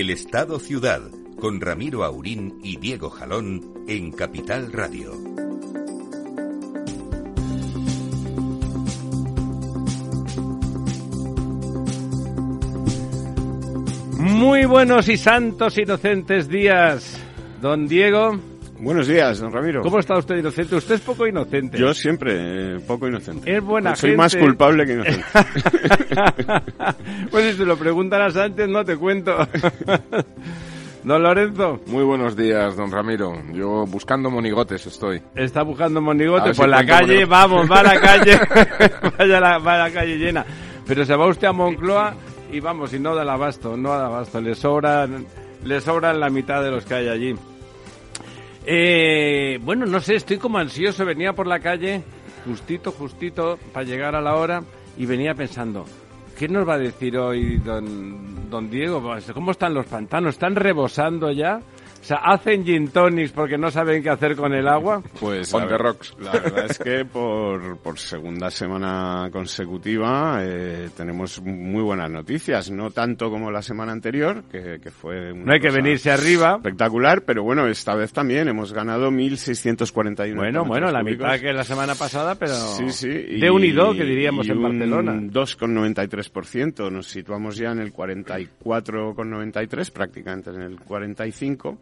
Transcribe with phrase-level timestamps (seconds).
[0.00, 1.02] El Estado Ciudad,
[1.38, 5.12] con Ramiro Aurín y Diego Jalón en Capital Radio.
[14.18, 17.16] Muy buenos y santos inocentes días,
[17.62, 18.53] don Diego.
[18.78, 19.82] Buenos días, don Ramiro.
[19.82, 20.76] ¿Cómo está usted inocente?
[20.76, 21.78] Usted es poco inocente.
[21.78, 23.56] Yo siempre eh, poco inocente.
[23.56, 24.22] Es buena Soy gente.
[24.22, 25.24] más culpable que inocente.
[27.30, 29.36] pues si se lo preguntaras antes, no te cuento.
[31.04, 33.32] don Lorenzo, Muy buenos días, don Ramiro.
[33.52, 35.22] Yo buscando monigotes estoy.
[35.34, 37.06] está buscando A monigote ver si por la calle.
[37.06, 37.24] monigote.
[37.26, 38.40] Vamos, va a la calle.
[39.18, 40.44] Vaya la, va a la calle llena.
[40.86, 42.14] Pero se va usted a Moncloa
[42.52, 44.40] y vamos, y no da el abasto, no da abasto.
[44.40, 45.24] Le sobran,
[45.64, 47.34] le sobran la mitad de los que hay allí.
[48.66, 51.04] Eh, bueno, no sé, estoy como ansioso.
[51.04, 52.02] Venía por la calle,
[52.44, 54.62] justito, justito, para llegar a la hora,
[54.96, 55.84] y venía pensando,
[56.38, 59.02] ¿qué nos va a decir hoy don, don Diego?
[59.32, 60.34] ¿Cómo están los pantanos?
[60.34, 61.60] ¿Están rebosando ya?
[62.04, 65.02] O sea, ¿hacen gin tonics porque no saben qué hacer con el agua?
[65.18, 66.14] Pues On la, the rocks.
[66.20, 72.70] la verdad es que por, por segunda semana consecutiva eh, tenemos muy buenas noticias.
[72.70, 76.56] No tanto como la semana anterior, que, que fue una No hay que venirse arriba.
[76.56, 81.26] espectacular, pero bueno, esta vez también hemos ganado 1.641 Bueno, bueno, la cúbicos.
[81.26, 83.08] mitad que la semana pasada, pero Sí, sí.
[83.40, 85.12] de unido, que diríamos y en un Barcelona.
[85.14, 86.90] 2,93%.
[86.92, 91.78] Nos situamos ya en el 44,93%, prácticamente en el 45%.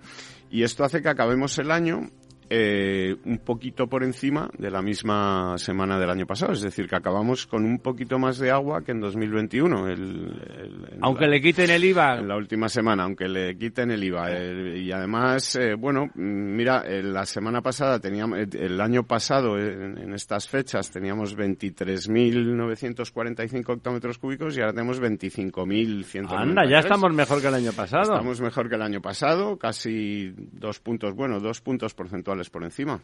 [0.51, 2.11] Y esto hace que acabemos el año
[2.55, 6.53] eh, un poquito por encima de la misma semana del año pasado.
[6.53, 9.89] Es decir, que acabamos con un poquito más de agua que en 2021.
[9.89, 13.57] El, el- en Aunque la- le quiten el IVA, en la última semana, aunque le
[13.57, 14.31] quiten el IVA.
[14.77, 20.13] Y además, eh, bueno, mira, eh, la semana pasada teníamos, el año pasado, en, en
[20.13, 26.27] estas fechas, teníamos 23.945 hectómetros cúbicos y ahora tenemos 25.193.
[26.33, 28.13] anda, ya estamos mejor que el año pasado.
[28.15, 33.03] Estamos mejor que el año pasado, casi dos puntos, bueno, dos puntos porcentuales por encima.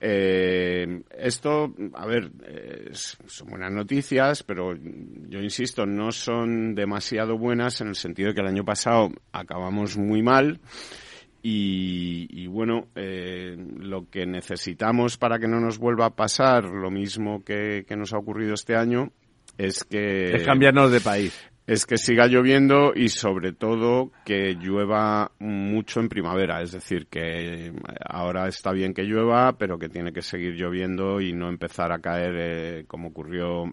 [0.00, 2.30] Eh, esto, a ver,
[2.92, 8.40] son buenas noticias, pero yo insisto, no son demasiado buenas en el sentido de que
[8.40, 10.60] el año pasado acabamos muy mal.
[11.40, 16.90] Y, y bueno, eh, lo que necesitamos para que no nos vuelva a pasar lo
[16.90, 19.12] mismo que, que nos ha ocurrido este año
[19.56, 21.50] es que Es cambiarnos de país.
[21.68, 26.62] Es que siga lloviendo y sobre todo que llueva mucho en primavera.
[26.62, 27.74] Es decir, que
[28.06, 31.98] ahora está bien que llueva, pero que tiene que seguir lloviendo y no empezar a
[31.98, 33.64] caer eh, como ocurrió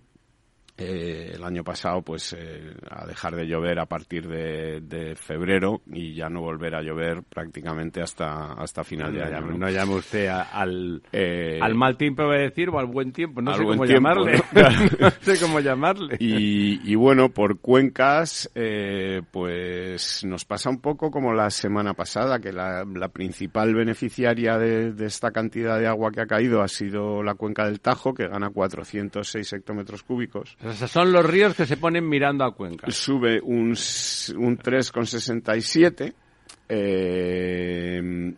[0.77, 5.81] eh, el año pasado, pues eh, a dejar de llover a partir de, de febrero
[5.91, 9.57] y ya no volver a llover prácticamente hasta, hasta final No de llame, año.
[9.57, 13.11] no llame usted a- al, Eh, al mal tiempo, voy a decir, o al buen
[13.13, 13.41] tiempo.
[13.41, 14.33] No sé cómo tiempo, llamarle.
[14.53, 14.61] ¿no?
[14.99, 16.17] no sé cómo llamarle.
[16.19, 22.39] Y, y bueno, por cuencas, eh, pues nos pasa un poco como la semana pasada,
[22.39, 26.67] que la, la principal beneficiaria de, de esta cantidad de agua que ha caído ha
[26.67, 30.57] sido la cuenca del Tajo, que gana 406 hectómetros cúbicos.
[30.73, 32.89] Son los ríos que se ponen mirando a Cuenca.
[32.89, 36.13] Sube un, un 3,67
[36.67, 38.33] eh,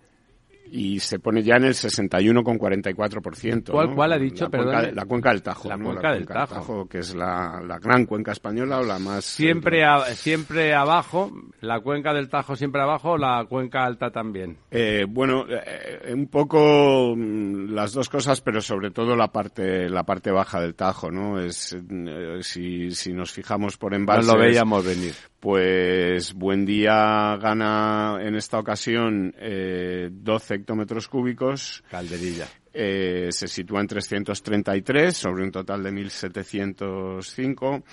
[0.71, 3.71] y se pone ya en el 61,44%.
[3.71, 3.95] ¿Cuál- ¿no?
[3.95, 4.45] cuál ha dicho?
[4.45, 5.69] La cuenca, de- la cuenca del Tajo.
[5.69, 5.85] La ¿no?
[5.85, 6.87] cuenca del Tajo.
[6.87, 9.25] que es la, la gran cuenca española o la más...
[9.25, 14.57] Siempre, a- siempre abajo, la cuenca del Tajo siempre abajo, la cuenca alta también.
[14.71, 20.03] Eh, bueno, eh, un poco mm, las dos cosas, pero sobre todo la parte la
[20.03, 21.39] parte baja del Tajo, ¿no?
[21.39, 25.13] Es eh, si, si nos fijamos por No embalses, lo veíamos venir.
[25.39, 31.83] pues Buen Día gana en esta ocasión eh, 12 hectómetros cúbicos.
[31.89, 32.47] Calderilla.
[32.73, 37.83] Eh, se sitúa en 333 sobre un total de 1.705.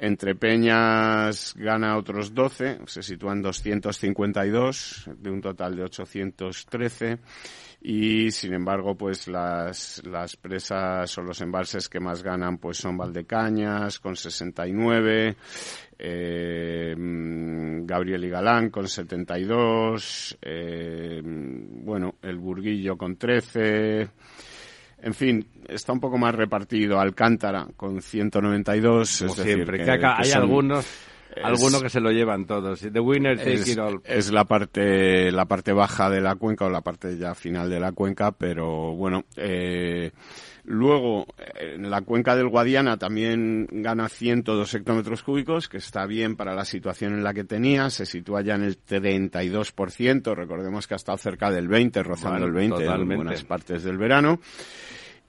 [0.00, 7.18] Entre Peñas gana otros 12, se sitúa en 252 de un total de 813
[7.80, 12.96] y sin embargo pues las, las presas o los embalses que más ganan pues son
[12.96, 15.36] Valdecañas con 69
[15.98, 24.08] eh, Gabriel y Galán con 72 eh, bueno el Burguillo con 13
[25.00, 29.18] en fin, está un poco más repartido Alcántara con 192.
[29.20, 30.86] Como es decir, siempre, que, que acá que hay son- algunos
[31.42, 32.80] alguno que se lo llevan todos.
[32.80, 34.00] The winner take es, it all.
[34.04, 37.80] es la parte la parte baja de la cuenca o la parte ya final de
[37.80, 40.10] la cuenca, pero bueno, eh,
[40.64, 41.26] luego
[41.58, 46.64] en la cuenca del Guadiana también gana 102 hectómetros cúbicos, que está bien para la
[46.64, 51.18] situación en la que tenía, se sitúa ya en el 32%, recordemos que ha estado
[51.18, 54.40] cerca del 20, rozando Bueno, el 20 en buenas partes del verano.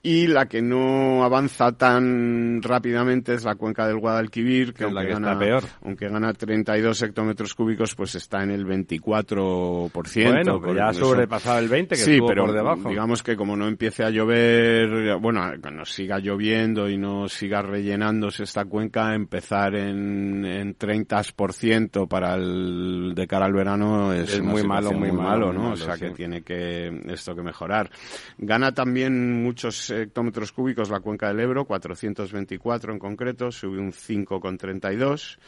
[0.02, 5.12] Y la que no avanza tan rápidamente es la cuenca del Guadalquivir, que, aunque que
[5.12, 5.62] gana, peor.
[5.84, 9.90] aunque gana 32 hectómetros cúbicos, pues está en el 24%.
[9.90, 12.88] Bueno, pues ya ha sobrepasado el 20, que sí, estuvo pero por debajo.
[12.88, 18.44] digamos que como no empiece a llover, bueno, cuando siga lloviendo y no siga rellenándose
[18.44, 24.92] esta cuenca, empezar en, en 30% para el, de cara al verano es, muy malo,
[24.92, 25.60] muy malo, ¿no?
[25.60, 26.06] malo, o sea sí.
[26.06, 27.90] que tiene que esto que mejorar.
[28.38, 35.38] Gana también muchos hectómetros cúbicos la cuenca del Ebro, 424 en concreto, sube un 5,32,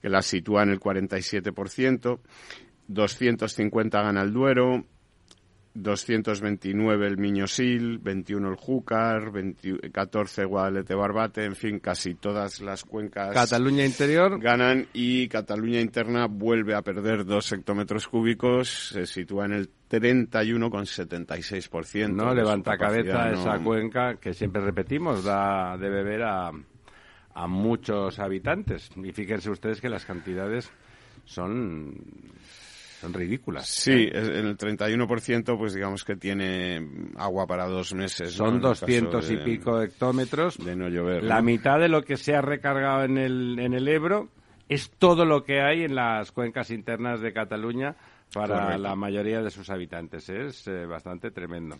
[0.00, 2.18] que la sitúa en el 47%.
[2.88, 4.84] 250 gana el Duero,
[5.74, 12.84] 229 el Miñosil, 21 el Júcar, 20 14 Guadalete Barbate, en fin, casi todas las
[12.84, 19.46] cuencas Cataluña interior, ganan y Cataluña interna vuelve a perder dos hectómetros cúbicos, se sitúa
[19.46, 22.10] en el 31,76%.
[22.12, 23.40] no levanta cabeza ¿no?
[23.40, 26.50] esa cuenca que siempre repetimos, da de beber a,
[27.34, 28.90] a muchos habitantes.
[28.96, 30.70] Y fíjense ustedes que las cantidades
[31.24, 31.94] son,
[33.00, 33.68] son ridículas.
[33.68, 36.86] Sí, en el 31% pues digamos que tiene
[37.16, 38.38] agua para dos meses.
[38.38, 38.46] ¿no?
[38.46, 40.58] Son caso 200 y de- pico hectómetros.
[40.58, 41.22] De no llover.
[41.24, 41.42] La ¿no?
[41.44, 44.28] mitad de lo que se ha recargado en el, en el Ebro
[44.68, 47.96] es todo lo que hay en las cuencas internas de Cataluña
[48.32, 48.82] para Correcto.
[48.82, 50.28] la mayoría de sus habitantes.
[50.28, 51.76] Es eh, bastante tremendo.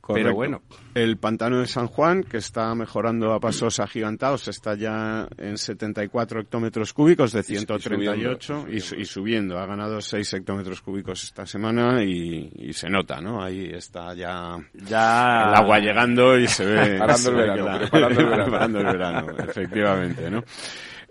[0.00, 0.24] Correcto.
[0.28, 0.62] Pero bueno.
[0.94, 6.40] El pantano de San Juan, que está mejorando a pasos agigantados, está ya en 74
[6.40, 9.58] hectómetros cúbicos de Y- y 138 subiendo, y, su- y subiendo.
[9.58, 13.42] Ha ganado 6 hectómetros cúbicos esta semana y, y se nota, ¿no?
[13.42, 14.56] Ahí está ya
[14.88, 16.80] Ya el agua llegando y se ve.
[16.98, 20.42] Preparando se el ve verano, la- preparando el verano, efectivamente, ¿no?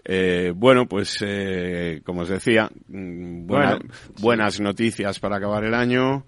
[0.05, 5.73] Eh, bueno, pues eh, como os decía, mm, buena- Bueno, buenas noticias para acabar el
[5.73, 6.25] año.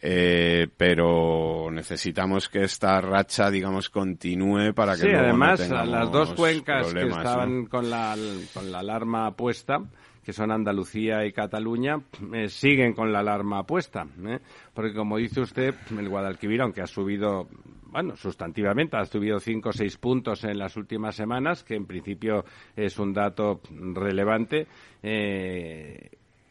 [0.00, 6.34] Eh, pero necesitamos que esta racha, digamos, continúe para que Sí, luego además las dos
[6.34, 8.14] cuencas que estaban con, la,
[8.54, 9.80] con la alarma puesta,
[10.24, 11.98] que son Andalucía y Cataluña,
[12.32, 14.06] eh, siguen con la alarma puesta.
[14.24, 14.38] ¿eh?
[14.72, 17.48] Porque como dice usted, el Guadalquivir, aunque ha subido,
[17.90, 22.44] bueno, sustantivamente, ha subido 5 o 6 puntos en las últimas semanas, que en principio
[22.76, 24.66] es un dato relevante,
[25.02, 26.10] eh,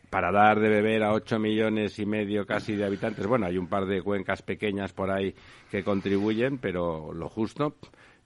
[0.10, 3.28] para dar de beber a 8 millones y medio casi de habitantes.
[3.28, 5.36] Bueno, hay un par de cuencas pequeñas por ahí
[5.70, 7.76] que contribuyen, pero lo justo.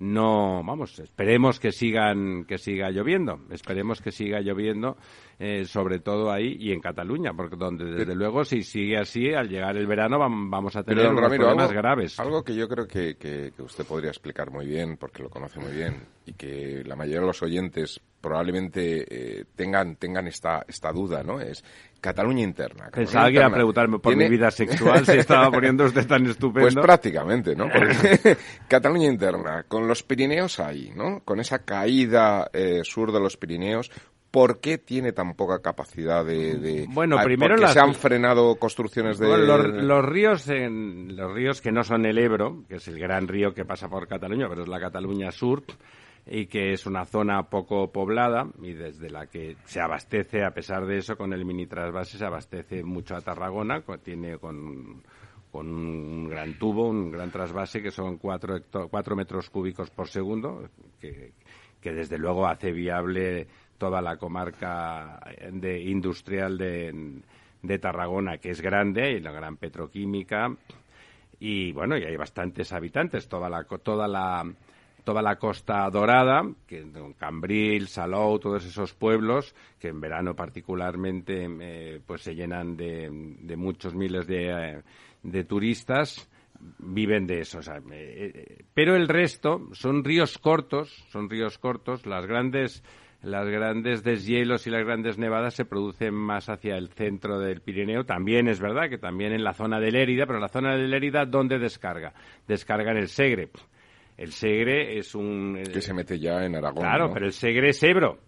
[0.04, 4.98] No, vamos, esperemos que sigan que siga lloviendo, esperemos que siga lloviendo,
[5.38, 9.48] eh, sobre todo ahí y en Cataluña, porque donde desde luego si sigue así al
[9.48, 12.20] llegar el verano vam- vamos a tener unos Ramiro, problemas algo, graves.
[12.20, 15.60] algo que yo creo que, que- que usted podría explicar muy bien, porque lo conoce
[15.60, 19.06] muy bien, y que la mayoría de los oyentes probablemente
[19.40, 21.42] eh, tengan, tengan esta, esta duda, ¿no?
[21.42, 21.64] Es
[22.00, 22.86] Cataluña interna.
[22.86, 26.08] Cataluña Pensaba que iba a preguntarme por tiene- mi vida sexual, se estaba poniendo usted
[26.08, 26.62] tan estupendo.
[26.62, 27.68] Pues prácticamente, ¿no?
[27.70, 28.38] Porque
[28.68, 31.20] Cataluña interna, con los Pirineos ahí, ¿no?
[31.26, 33.92] Con esa caída eh, sur de los Pirineos,
[34.32, 36.56] ¿por qué tiene tan poca capacidad de...?
[36.56, 39.28] de- Bueno, primero porque las- se han frenado construcciones de...
[39.28, 42.98] Bueno, los, los ríos en, los ríos que no son el Ebro, que es el
[42.98, 45.64] gran río que pasa por Cataluña, pero es la Cataluña Sur
[46.26, 50.86] y que es una zona poco poblada y desde la que se abastece, a pesar
[50.86, 55.02] de eso, con el mini trasvase se abastece mucho a Tarragona, tiene con,
[55.52, 60.08] con un gran tubo, un gran trasvase que son cuatro, hecto- cuatro metros cúbicos por
[60.08, 61.34] segundo, que,
[61.82, 63.48] que desde luego hace viable
[63.78, 65.20] toda la comarca
[65.52, 67.20] de, industrial de,
[67.64, 70.56] de Tarragona, que es grande, y la gran petroquímica,
[71.40, 74.44] y bueno, y hay bastantes habitantes, toda la, toda la,
[75.04, 76.86] toda la costa dorada, que
[77.18, 83.10] Cambril, Salou, todos esos pueblos que en verano particularmente eh, pues se llenan de,
[83.56, 84.82] muchos miles de, eh,
[85.24, 86.30] de turistas
[86.80, 87.60] viven de eso.
[87.92, 92.06] eh, pero el resto son ríos cortos, son ríos cortos.
[92.06, 92.84] Las grandes,
[93.22, 98.06] las grandes deshielos y las grandes nevadas se producen más hacia el centro del Pirineo.
[98.06, 101.26] También es verdad que también en la zona de Lérida, pero la zona de Lérida,
[101.26, 102.14] ¿dónde descarga?
[102.48, 103.50] Descarga en el Segre.
[104.22, 105.58] El Segre es un...
[105.58, 106.84] eh, que se mete ya en Aragón.
[106.84, 107.14] Claro, ¿no?
[107.14, 108.20] pero el Segre es Ebro.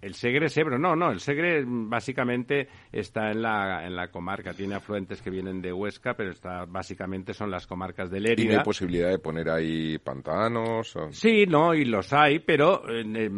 [0.00, 0.78] El Segre es Ebro.
[0.78, 4.52] No, no, el Segre mm, básicamente está en la, en la comarca.
[4.54, 8.28] Tiene afluentes que vienen de Huesca, pero está básicamente son las comarcas de ¿Y no
[8.28, 8.58] Lérida.
[8.58, 10.94] hay posibilidad de poner ahí pantanos?
[10.96, 13.28] o- Sí, no, y los hay, pero eh,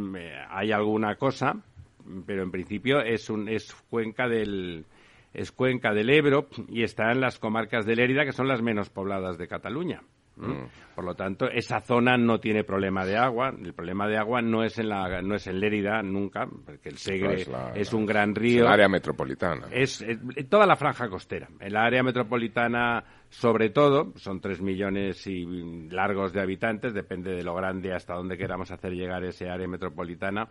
[0.51, 1.55] hay alguna cosa
[2.27, 4.87] pero en principio es, un, es cuenca del
[5.35, 8.89] es cuenca del Ebro y está en las comarcas de Lérida, que son las menos
[8.89, 10.01] pobladas de Cataluña.
[10.47, 10.95] Mm.
[10.95, 13.51] Por lo tanto, esa zona no tiene problema de agua.
[13.51, 16.99] El problema de agua no es en la, no es en Lérida nunca, porque el
[16.99, 18.61] Segre es, un gran río.
[18.61, 19.69] Es el área metropolitana.
[19.71, 20.05] Es,
[20.49, 21.49] toda la franja costera.
[21.61, 27.55] El área metropolitana, sobre todo, son tres millones y largos de habitantes, depende de lo
[27.55, 30.49] grande hasta dónde queramos hacer llegar ese área metropolitana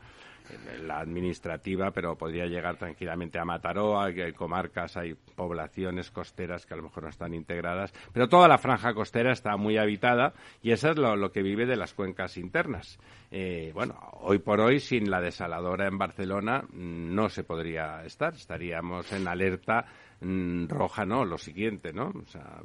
[0.84, 6.78] la administrativa, pero podría llegar tranquilamente a Mataró, hay comarcas, hay poblaciones costeras que a
[6.78, 10.92] lo mejor no están integradas, pero toda la franja costera está muy habitada y eso
[10.92, 13.00] es lo, que vive de las cuencas internas.
[13.32, 19.12] Eh, bueno, hoy por hoy, sin la desaladora en Barcelona, no se podría estar, estaríamos
[19.12, 19.86] en alerta
[20.22, 21.26] roja, ¿no?
[21.26, 22.08] Lo siguiente, ¿no?
[22.10, 22.62] O sea,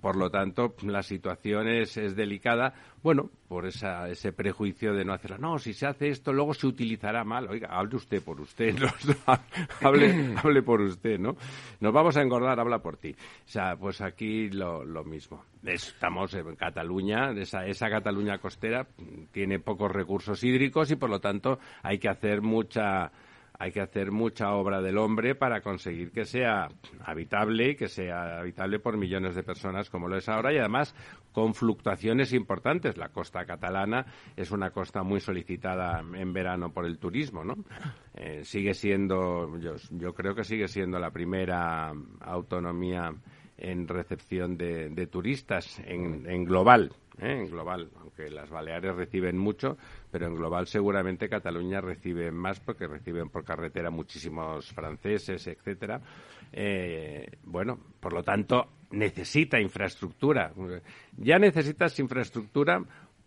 [0.00, 5.38] por lo tanto, la situación es, delicada, bueno, por esa, ese prejuicio de no hacerla.
[5.38, 7.48] No, si se hace esto, luego se utilizará mal.
[7.48, 8.74] Oiga, hable usted por usted,
[9.80, 11.36] hable, hable por usted, ¿no?
[11.80, 13.12] Nos vamos a engordar, habla por ti.
[13.12, 15.44] O sea, pues aquí lo, lo mismo.
[15.64, 18.86] Estamos en Cataluña, esa, esa Cataluña costera
[19.30, 23.12] tiene pocos recursos hídricos y, por lo tanto, hay que hacer mucha
[23.58, 26.68] hay que hacer mucha obra del hombre para conseguir que sea
[27.04, 30.94] habitable y que sea habitable por millones de personas como lo es ahora y además
[31.32, 32.96] con fluctuaciones importantes.
[32.96, 37.56] La costa catalana es una costa muy solicitada en verano por el turismo, ¿no?
[38.14, 43.14] Eh, sigue siendo, yo, creo que sigue siendo la primera autonomía
[43.58, 46.92] en recepción de, turistas en global.
[47.18, 47.42] ¿Eh?
[47.42, 49.76] en global, aunque las Baleares reciben mucho,
[50.10, 56.00] pero en global seguramente Cataluña recibe más porque reciben por carretera muchísimos franceses, etcétera.
[56.52, 60.52] Eh, bueno, por lo tanto, necesita infraestructura.
[61.16, 62.82] Ya necesitas infraestructura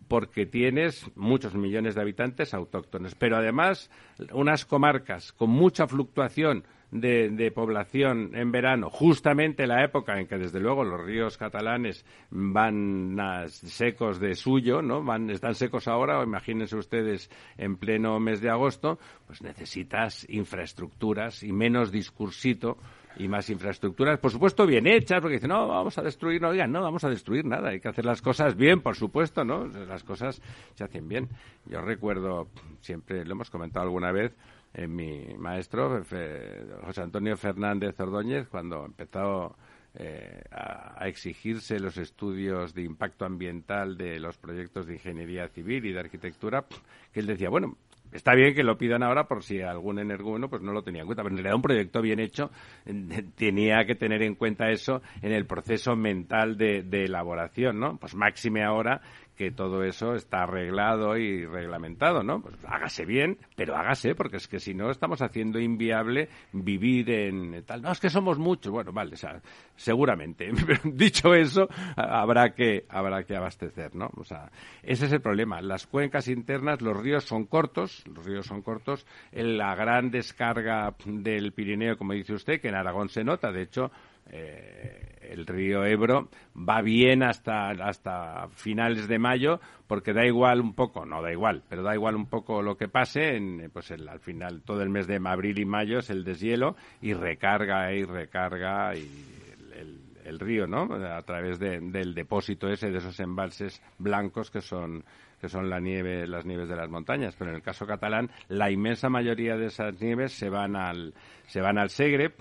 [0.08, 3.90] porque tienes muchos millones de habitantes autóctonos, pero además
[4.32, 10.60] unas comarcas con mucha fluctuación de, población en verano, justamente la época en que desde
[10.60, 13.16] luego los ríos catalanes van
[13.48, 15.02] secos de suyo, ¿no?
[15.02, 21.42] Van, están secos ahora, o imagínense ustedes en pleno mes de agosto, pues necesitas infraestructuras
[21.42, 22.76] y menos discursito
[23.16, 26.70] y más infraestructuras, por supuesto, bien hechas, porque dicen, no, vamos a destruir, no digan,
[26.70, 29.66] no, vamos a destruir nada, hay que hacer las cosas bien, por supuesto, ¿no?
[29.66, 30.40] Las cosas
[30.74, 31.28] se hacen bien.
[31.66, 32.48] Yo recuerdo,
[32.80, 34.32] siempre lo hemos comentado alguna vez,
[34.72, 39.56] en mi maestro, José Antonio Fernández Ordóñez, cuando empezó
[39.94, 45.92] eh, a, exigirse los estudios de impacto ambiental de los proyectos de ingeniería civil y
[45.92, 46.64] de arquitectura,
[47.12, 47.76] que él decía, bueno,
[48.12, 51.06] Está bien que lo pidan ahora por si algún energúmeno pues no lo tenía en
[51.06, 52.50] cuenta, pero en realidad un proyecto bien hecho
[52.84, 57.98] eh, tenía que tener en cuenta eso en el proceso mental de, de elaboración, ¿no?
[57.98, 59.00] Pues máxime ahora
[59.40, 62.42] que todo eso está arreglado y reglamentado, ¿no?
[62.42, 67.64] Pues hágase bien, pero hágase, porque es que si no estamos haciendo inviable vivir en
[67.64, 67.80] tal.
[67.80, 68.70] No, es que somos muchos.
[68.70, 69.40] Bueno, vale, o sea,
[69.76, 70.50] seguramente.
[70.66, 74.10] Pero dicho eso, habrá que, habrá que abastecer, ¿no?
[74.18, 74.50] O sea,
[74.82, 75.62] ese es el problema.
[75.62, 79.06] Las cuencas internas, los ríos son cortos, los ríos son cortos.
[79.32, 83.90] La gran descarga del Pirineo, como dice usted, que en Aragón se nota, de hecho,
[84.30, 90.74] eh, el río Ebro va bien hasta, hasta finales de mayo porque da igual un
[90.74, 94.20] poco, no da igual, pero da igual un poco lo que pase, en, pues al
[94.20, 98.92] final todo el mes de abril y mayo es el deshielo y recarga y recarga
[98.92, 100.82] el, río, ¿no?
[100.94, 105.04] A través del depósito ese, de esos embalses blancos que son
[105.40, 108.70] que son la nieve, las nieves de las montañas, pero en el caso catalán la
[108.70, 111.14] inmensa mayoría de esas nieves se van al
[111.46, 112.32] se van al Segre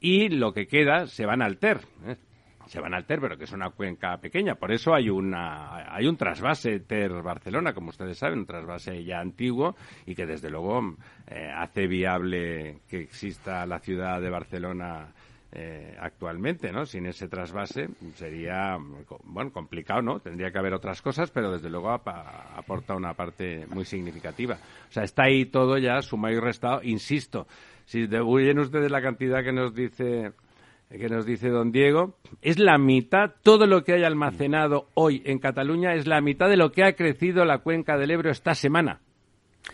[0.00, 1.80] y lo que queda se van al Ter.
[2.06, 2.16] ¿eh?
[2.66, 4.54] Se van al Ter, pero que es una cuenca pequeña.
[4.54, 9.74] Por eso hay, una, hay un trasvase Ter-Barcelona, como ustedes saben, un trasvase ya antiguo
[10.06, 15.12] y que desde luego eh, hace viable que exista la ciudad de Barcelona
[15.52, 16.86] eh, actualmente, ¿no?
[16.86, 18.78] Sin ese trasvase sería,
[19.24, 20.20] bueno, complicado, ¿no?
[20.20, 24.58] Tendría que haber otras cosas, pero desde luego aporta una parte muy significativa.
[24.88, 26.84] O sea, está ahí todo ya sumado y restado.
[26.84, 27.48] Insisto,
[27.90, 30.30] si debuyen ustedes la cantidad que nos dice
[30.88, 35.40] que nos dice don Diego, es la mitad, todo lo que hay almacenado hoy en
[35.40, 39.00] Cataluña es la mitad de lo que ha crecido la cuenca del Ebro esta semana.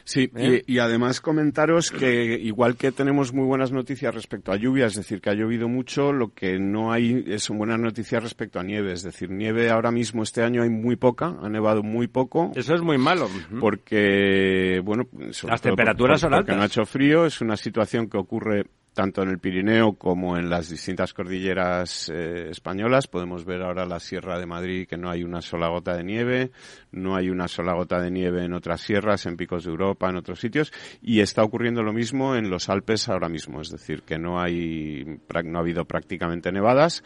[0.04, 0.62] Sí, ¿Eh?
[0.66, 5.20] y, además comentaros que igual que tenemos muy buenas noticias respecto a lluvia, es decir,
[5.20, 9.02] que ha llovido mucho, lo que no hay son buenas noticias respecto a nieve, es
[9.02, 12.52] decir, nieve ahora mismo este año hay muy poca, ha nevado muy poco.
[12.54, 13.28] Eso es muy malo.
[13.60, 15.04] Porque, bueno,
[15.42, 16.46] las temperaturas son altas.
[16.46, 20.38] Porque no ha hecho frío, es una situación que ocurre tanto en el Pirineo como
[20.38, 23.06] en las distintas cordilleras eh, españolas.
[23.06, 26.50] Podemos ver ahora la Sierra de Madrid que no hay una sola gota de nieve,
[26.92, 30.16] no hay una sola gota de nieve en otras sierras, en picos de Europa, en
[30.16, 30.72] otros sitios,
[31.02, 35.20] y está ocurriendo lo mismo en los Alpes ahora mismo, es decir, que no hay,
[35.44, 37.04] no ha habido prácticamente nevadas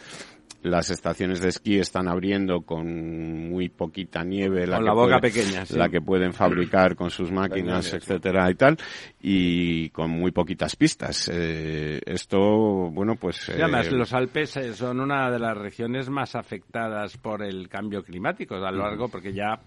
[0.62, 5.88] las estaciones de esquí están abriendo con muy poquita nieve, la, la boca pequeña, la
[5.88, 8.76] que pueden fabricar con sus máquinas, etcétera y tal,
[9.20, 11.30] y con muy poquitas pistas.
[11.32, 12.38] Eh, esto,
[12.90, 13.48] bueno, pues.
[13.48, 18.02] además, eh, los Alpes eh, son una de las regiones más afectadas por el cambio
[18.02, 19.60] climático a lo largo, porque ya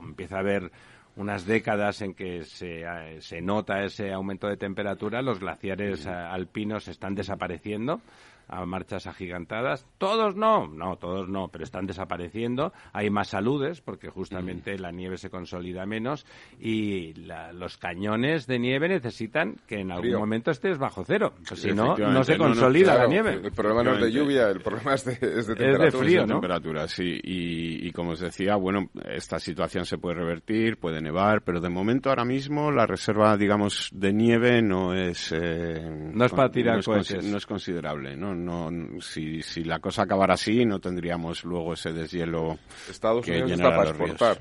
[0.00, 0.70] empieza a haber
[1.16, 2.84] unas décadas en que se,
[3.20, 8.00] se nota ese aumento de temperatura, los glaciares alpinos están desapareciendo
[8.48, 9.86] a marchas agigantadas.
[9.98, 12.72] Todos no, no, todos no, pero están desapareciendo.
[12.92, 16.26] Hay más saludes porque justamente la nieve se consolida menos
[16.60, 21.34] y los cañones de nieve necesitan que en algún momento estés bajo cero.
[21.46, 23.40] Pues si no, no se consolida la nieve.
[23.42, 25.86] El problema no es de lluvia, el problema es de, es de temperatura.
[25.86, 26.34] Es de frío, ¿no?
[26.34, 27.20] temperatura, sí.
[27.22, 32.08] Y, como os decía, bueno, esta situación se puede revertir, puede nevar, pero de momento
[32.08, 35.30] ahora mismo la reserva, digamos, de nieve no es...
[35.32, 38.34] Eh, no es para tirar no no es considerable, ¿no?
[38.34, 42.58] no, si, si la cosa acabara así, no tendríamos luego ese deshielo
[42.90, 44.38] Estados que Unidos está para exportar.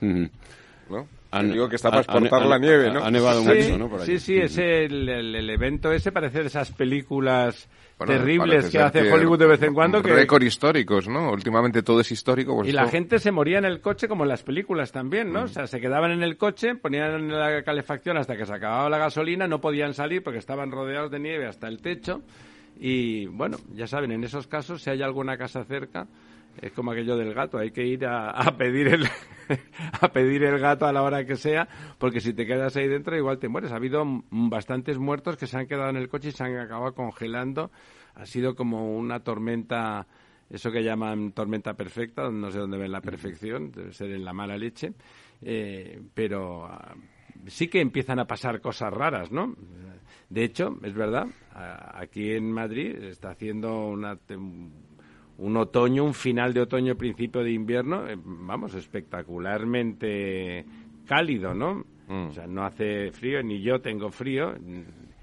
[0.00, 1.19] ¿No?
[1.42, 3.04] Digo que está para exportar la nieve, ¿no?
[3.04, 3.98] Ha nevado mucho, ¿no?
[4.00, 7.68] sí, sí, es el, el, evento ese parece esas películas
[8.04, 10.02] terribles que hace Hollywood de vez en cuando.
[10.02, 10.12] Que...
[10.12, 11.30] Récord históricos, ¿no?
[11.30, 12.56] Últimamente todo es histórico.
[12.56, 15.42] Pues y la gente se moría en el coche como en las películas también, ¿no?
[15.42, 15.44] Mm.
[15.44, 18.98] O sea, se quedaban en el coche, ponían la calefacción hasta que se acababa la
[18.98, 22.22] gasolina, no podían salir porque estaban rodeados de nieve hasta el techo
[22.80, 26.06] y bueno, ya saben, en esos casos, si hay alguna casa cerca,
[26.60, 29.06] es como aquello del gato, hay que ir a, pedir el
[30.00, 33.16] a pedir el gato a la hora que sea, porque si te quedas ahí dentro
[33.16, 33.72] igual te mueres.
[33.72, 36.94] Ha habido bastantes muertos que se han quedado en el coche y se han acabado
[36.94, 37.70] congelando.
[38.14, 40.06] Ha sido como una tormenta,
[40.48, 44.32] eso que llaman tormenta perfecta, no sé dónde ven la perfección, debe ser en la
[44.32, 44.92] mala leche,
[45.40, 46.94] eh, pero ah,
[47.46, 49.54] sí que empiezan a pasar cosas raras, ¿no?
[50.28, 53.96] De hecho, es verdad, aquí en Madrid está haciendo
[55.40, 60.64] un otoño, un final de otoño, principio de invierno, eh, vamos, espectacularmente
[61.06, 61.84] cálido, ¿no?
[62.08, 62.26] Mm.
[62.28, 64.54] O sea, no hace frío, ni yo tengo frío,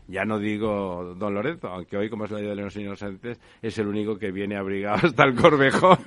[0.08, 3.78] ya no digo Don Lorenzo, aunque hoy, como es la Día de los Inocentes, es
[3.78, 6.00] el único que viene abrigado hasta el corvejón.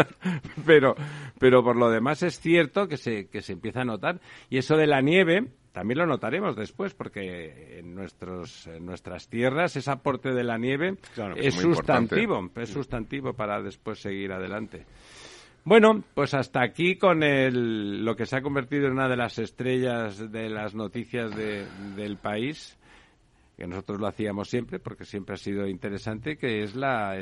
[0.66, 0.94] pero,
[1.38, 4.20] pero por lo demás es cierto que se, que se empieza a notar.
[4.50, 9.90] Y eso de la nieve, también lo notaremos después, porque en, nuestros, nuestras tierras ese
[9.90, 10.96] aporte de la nieve
[11.36, 14.86] es, sustantivo, es sustantivo para después seguir adelante.
[15.66, 19.40] Bueno, pues hasta aquí con el, lo que se ha convertido en una de las
[19.40, 22.75] estrellas de las noticias del país,
[23.56, 27.16] que nosotros lo hacíamos siempre, porque siempre ha sido interesante, que es la,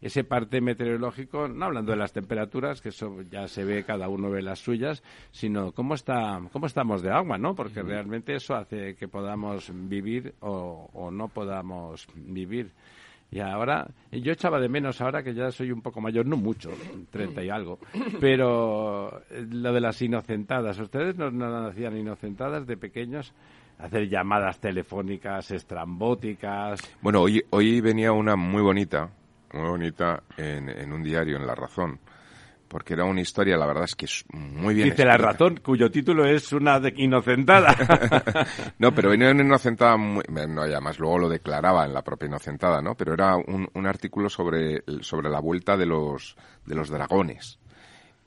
[0.00, 4.30] ese parte meteorológico, no hablando de las temperaturas, que eso ya se ve, cada uno
[4.30, 7.54] ve las suyas, sino cómo, está, cómo estamos de agua, ¿no?
[7.54, 12.70] Porque realmente eso hace que podamos vivir o, o no podamos vivir.
[13.30, 16.70] Y ahora, yo echaba de menos ahora que ya soy un poco mayor, no mucho,
[17.10, 17.78] treinta y algo,
[18.20, 23.34] pero lo de las inocentadas, ¿ustedes no, no hacían inocentadas de pequeños?
[23.78, 26.80] Hacer llamadas telefónicas estrambóticas.
[27.00, 29.10] Bueno, hoy, hoy venía una muy bonita,
[29.52, 31.98] muy bonita en, en un diario, en La Razón,
[32.68, 34.90] porque era una historia, la verdad es que es muy bien.
[34.90, 37.74] Dice La Razón, cuyo título es una inocentada.
[38.78, 42.80] no, pero venía una inocentada, muy, no, además luego lo declaraba en la propia inocentada,
[42.80, 42.94] ¿no?
[42.94, 47.58] Pero era un, un artículo sobre, sobre la vuelta de los, de los dragones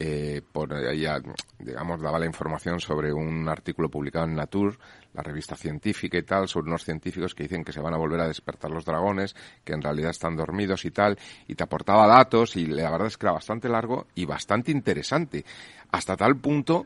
[0.01, 1.19] eh, por ella,
[1.57, 4.77] digamos, daba la información sobre un artículo publicado en Nature,
[5.13, 8.21] la revista científica y tal, sobre unos científicos que dicen que se van a volver
[8.21, 9.35] a despertar los dragones,
[9.65, 13.17] que en realidad están dormidos y tal, y te aportaba datos y la verdad es
[13.17, 15.43] que era bastante largo y bastante interesante,
[15.91, 16.85] hasta tal punto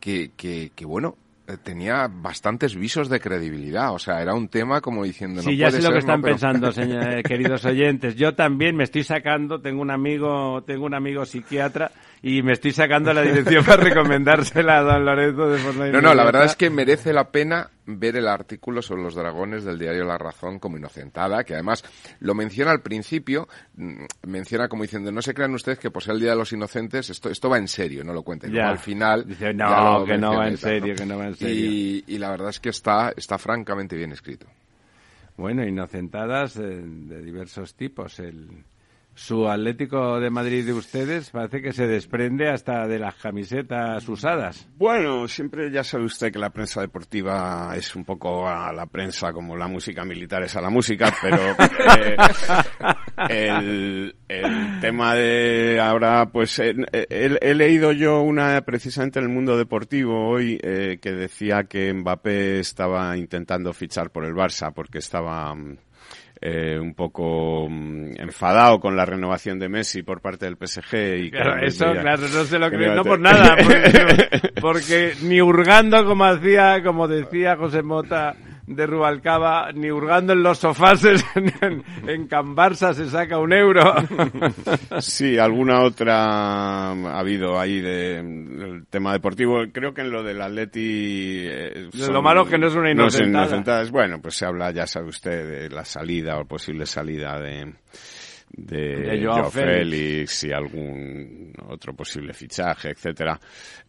[0.00, 3.92] que, que, que bueno, eh, tenía bastantes visos de credibilidad.
[3.92, 5.42] O sea, era un tema como diciendo.
[5.42, 8.16] Sí, ya sé lo que están pensando, señor, queridos oyentes.
[8.16, 11.92] Yo también me estoy sacando, tengo un amigo, tengo un amigo psiquiatra
[12.28, 16.12] y me estoy sacando la dirección para recomendársela a don Lorenzo de forma No, no,
[16.12, 20.04] la verdad es que merece la pena ver el artículo sobre los dragones del diario
[20.04, 21.84] La Razón como inocentada, que además
[22.18, 26.14] lo menciona al principio, mm, menciona como diciendo, no se crean ustedes que por ser
[26.14, 28.50] el Día de los Inocentes, esto, esto va en serio, no lo cuenten.
[28.50, 28.70] Ya.
[28.70, 29.24] al final...
[29.24, 31.54] Dice, no, que no va en serio, que no va en serio.
[31.54, 34.48] Y, y la verdad es que está, está francamente bien escrito.
[35.36, 38.18] Bueno, inocentadas de diversos tipos.
[38.18, 38.64] El,
[39.16, 44.68] su Atlético de Madrid de ustedes parece que se desprende hasta de las camisetas usadas.
[44.76, 49.32] Bueno, siempre ya sabe usted que la prensa deportiva es un poco a la prensa
[49.32, 51.38] como la música militar es a la música, pero
[53.30, 60.28] eh, el, tema de ahora, pues he, leído yo una precisamente en el mundo deportivo
[60.28, 65.78] hoy eh, que decía que Mbappé estaba intentando fichar por el Barça porque estaba mm,
[66.40, 71.30] eh, un poco mm, enfadado con la renovación de Messi por parte del PSG y
[71.30, 73.56] claro, eso claro no se lo creo no por nada
[74.60, 78.34] porque, ni hurgando como hacía como decía José Mota
[78.66, 83.94] de Rubalcaba, ni hurgando en los sofás en, en Cambarsa se saca un euro.
[85.00, 89.62] Sí, alguna otra ha habido ahí de, del tema deportivo.
[89.72, 91.44] Creo que en lo del Atleti...
[91.46, 93.84] Eh, lo malo es que no es una inocentada.
[93.90, 97.74] Bueno, pues se habla, ya sabe usted, de la salida o posible salida de
[98.50, 100.44] de, Joao, Félix.
[100.44, 103.38] y algún otro posible fichaje, etcétera.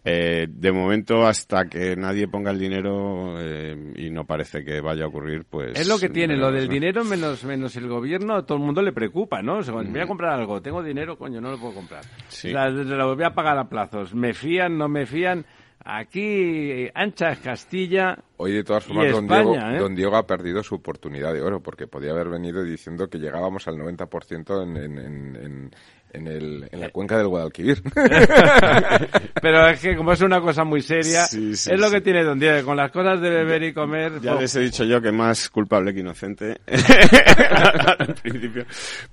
[0.03, 5.05] Eh, de momento, hasta que nadie ponga el dinero eh, y no parece que vaya
[5.05, 5.79] a ocurrir, pues...
[5.79, 8.91] Es lo que tiene, lo del dinero menos, menos el gobierno, todo el mundo le
[8.91, 9.61] preocupa, ¿no?
[9.61, 10.07] voy a mm.
[10.07, 12.03] comprar algo, tengo dinero, coño, no lo puedo comprar.
[12.27, 12.51] Sí.
[12.51, 14.13] lo voy a pagar a plazos.
[14.13, 15.45] ¿Me fían, no me fían?
[15.83, 18.17] Aquí, ancha es Castilla.
[18.37, 19.77] Hoy, de todas formas, don, Diego, ¿eh?
[19.77, 23.67] don, Diego, ha perdido su oportunidad de oro, porque podía haber venido diciendo que llegábamos
[23.67, 25.71] al 90% en, en, en,
[26.13, 27.81] en, el, en la cuenca del Guadalquivir.
[29.41, 32.67] Pero es que como es una cosa muy seria, es lo que tiene Don Diego,
[32.67, 34.19] con las cosas de beber y comer...
[34.21, 38.65] Ya les he dicho yo que más culpable que inocente, al principio.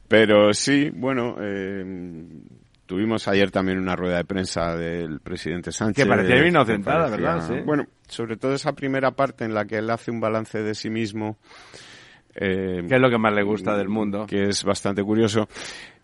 [0.09, 1.85] Pero sí, bueno, eh,
[2.95, 6.05] Tuvimos ayer también una rueda de prensa del presidente Sánchez.
[6.05, 7.65] Que parecía inocentada, ¿verdad?
[7.65, 10.91] Bueno, sobre todo esa primera parte en la que él hace un balance de sí
[10.91, 11.37] mismo.
[12.37, 14.27] Eh, que es lo que más le gusta del mundo.
[14.29, 15.49] Que es bastante curioso.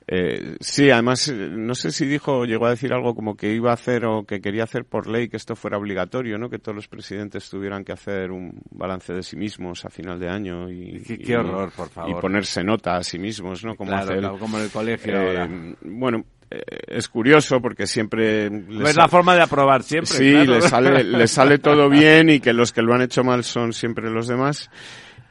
[0.08, 3.74] Eh, sí, además, no sé si dijo, llegó a decir algo como que iba a
[3.74, 6.50] hacer o que quería hacer por ley que esto fuera obligatorio, ¿no?
[6.50, 10.28] Que todos los presidentes tuvieran que hacer un balance de sí mismos a final de
[10.28, 11.00] año y...
[11.04, 12.10] Qué, horror, por favor.
[12.10, 13.76] Y ponerse nota a sí mismos, ¿no?
[13.76, 13.92] Como,
[14.40, 18.46] como en el colegio eh, Bueno, eh, es curioso porque siempre...
[18.46, 20.10] Es la forma de aprobar siempre.
[20.10, 23.44] Sí, le, sale, le sale todo bien y que los que lo han hecho mal
[23.44, 24.70] son siempre los demás.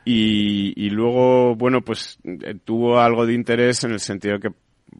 [0.06, 4.50] Y, y luego, bueno, pues eh, tuvo algo de interés en el sentido que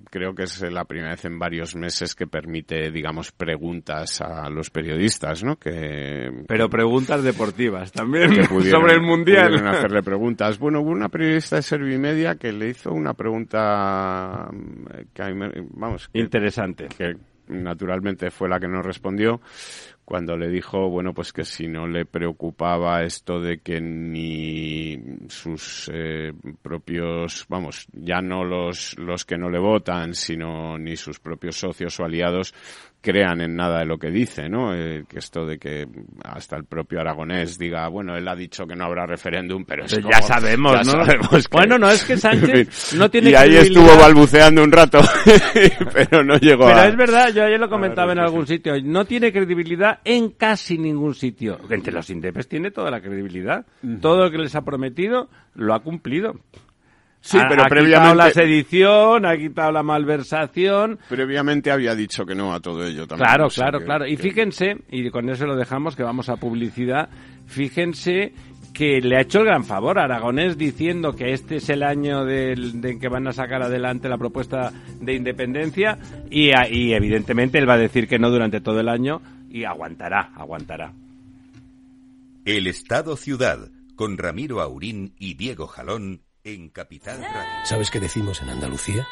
[0.10, 4.70] creo que es la primera vez en varios meses que permite, digamos, preguntas a los
[4.70, 5.58] periodistas, ¿no?
[5.58, 9.66] Que, Pero preguntas deportivas también sobre el Mundial.
[9.68, 10.58] hacerle preguntas.
[10.60, 14.50] Bueno, hubo una periodista de Servimedia que le hizo una pregunta
[15.14, 15.24] que,
[15.72, 16.10] vamos...
[16.14, 16.88] Interesante.
[16.98, 17.16] Que
[17.50, 19.42] naturalmente fue la que nos respondió
[20.10, 25.88] cuando le dijo, bueno, pues que si no le preocupaba esto de que ni sus
[25.94, 31.60] eh, propios, vamos, ya no los, los que no le votan, sino ni sus propios
[31.60, 32.56] socios o aliados
[33.02, 34.74] crean en nada de lo que dice, ¿no?
[34.76, 35.88] Eh, que esto de que
[36.24, 39.98] hasta el propio Aragonés diga, bueno, él ha dicho que no habrá referéndum, pero es
[39.98, 41.04] ya sabemos, ¿no?
[41.52, 45.00] bueno, no es que Sánchez no tiene Y ahí estuvo balbuceando un rato,
[45.94, 49.32] pero no llegó pero es verdad, yo ayer lo comentaba en algún sitio, no tiene
[49.32, 51.60] credibilidad en casi ningún sitio.
[51.70, 53.66] Entre los indepes tiene toda la credibilidad.
[54.02, 56.36] Todo lo que les ha prometido lo ha cumplido.
[57.22, 58.16] Sí, pero ha previamente...
[58.16, 61.00] la sedición, ha quitado la malversación.
[61.10, 63.28] Previamente había dicho que no a todo ello también.
[63.28, 64.08] Claro, claro, claro.
[64.08, 67.10] Y fíjense, y con eso lo dejamos, que vamos a publicidad,
[67.46, 68.34] fíjense
[68.74, 72.24] que le ha hecho el gran favor a Aragonés diciendo que este es el año
[72.24, 75.98] del, de que van a sacar adelante la propuesta de independencia
[76.30, 80.32] y, y evidentemente él va a decir que no durante todo el año y aguantará,
[80.36, 80.94] aguantará.
[82.46, 87.66] El Estado Ciudad, con Ramiro Aurín y Diego Jalón en Capital Radio.
[87.66, 89.08] ¿Sabes qué decimos en Andalucía?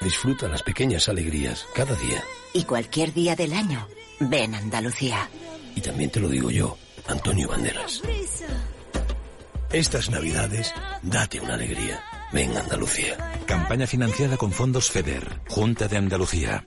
[0.00, 2.22] Disfruta las pequeñas alegrías cada día.
[2.52, 3.88] Y cualquier día del año,
[4.20, 5.28] ven Andalucía.
[5.74, 8.02] Y también te lo digo yo, Antonio Banderas.
[9.72, 12.02] Estas navidades, date una alegría.
[12.32, 13.16] Ven Andalucía.
[13.46, 16.66] Campaña financiada con fondos FEDER, Junta de Andalucía.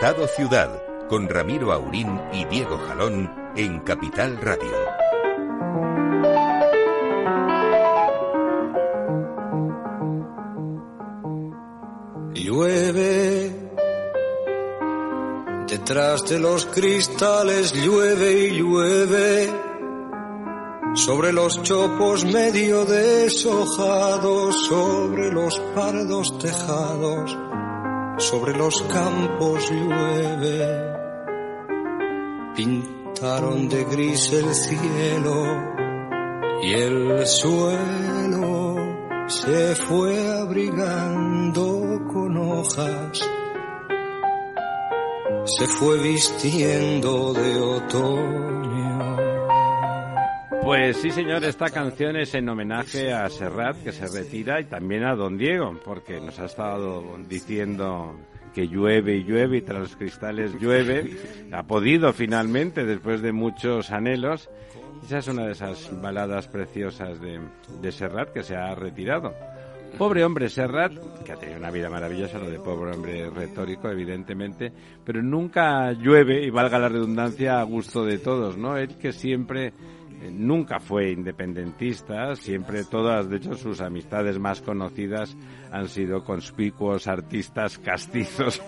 [0.00, 4.70] Estado Ciudad, con Ramiro Aurín y Diego Jalón en Capital Radio.
[12.32, 13.52] Llueve,
[15.66, 19.52] detrás de los cristales llueve y llueve,
[20.94, 27.47] sobre los chopos medio deshojados, sobre los pardos tejados
[28.18, 30.94] sobre los campos llueve,
[32.56, 35.44] pintaron de gris el cielo
[36.62, 38.74] y el suelo
[39.28, 43.20] se fue abrigando con hojas,
[45.44, 48.57] se fue vistiendo de otoño.
[50.68, 55.02] Pues sí, señor, esta canción es en homenaje a Serrat, que se retira, y también
[55.02, 58.20] a Don Diego, porque nos ha estado diciendo
[58.52, 61.16] que llueve y llueve y tras los cristales llueve.
[61.52, 64.50] Ha podido finalmente, después de muchos anhelos.
[65.02, 67.40] Esa es una de esas baladas preciosas de,
[67.80, 69.32] de Serrat que se ha retirado.
[69.96, 70.92] Pobre hombre Serrat,
[71.24, 74.70] que ha tenido una vida maravillosa, lo de pobre hombre retórico, evidentemente,
[75.02, 78.76] pero nunca llueve, y valga la redundancia, a gusto de todos, ¿no?
[78.76, 79.72] Él que siempre
[80.32, 85.36] nunca fue independentista, siempre todas, de hecho, sus amistades más conocidas
[85.70, 88.62] han sido conspicuos artistas castizos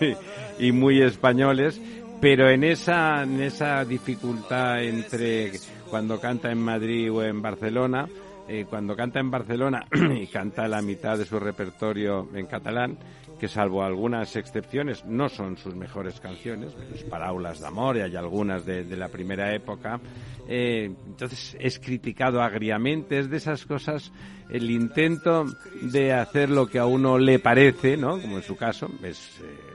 [0.59, 1.81] y, y muy españoles,
[2.21, 5.51] pero en esa, en esa dificultad entre
[5.89, 8.07] cuando canta en Madrid o en Barcelona,
[8.47, 9.85] eh, cuando canta en Barcelona
[10.15, 12.97] y canta la mitad de su repertorio en catalán,
[13.41, 18.15] que salvo algunas excepciones no son sus mejores canciones, es Paraulas de Amor y hay
[18.15, 19.99] algunas de, de la primera época,
[20.47, 24.11] eh, entonces es criticado agriamente, es de esas cosas,
[24.47, 25.45] el intento
[25.81, 28.21] de hacer lo que a uno le parece, ¿no?
[28.21, 29.39] Como en su caso, es...
[29.39, 29.71] Eh,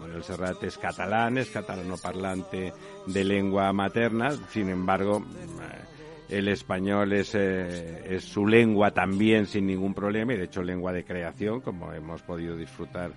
[0.00, 2.72] Manuel Serrat es catalán, es catalano parlante
[3.06, 5.83] de lengua materna, sin embargo, eh,
[6.28, 10.92] el español es, eh, es su lengua también sin ningún problema y de hecho lengua
[10.92, 13.12] de creación, como hemos podido disfrutar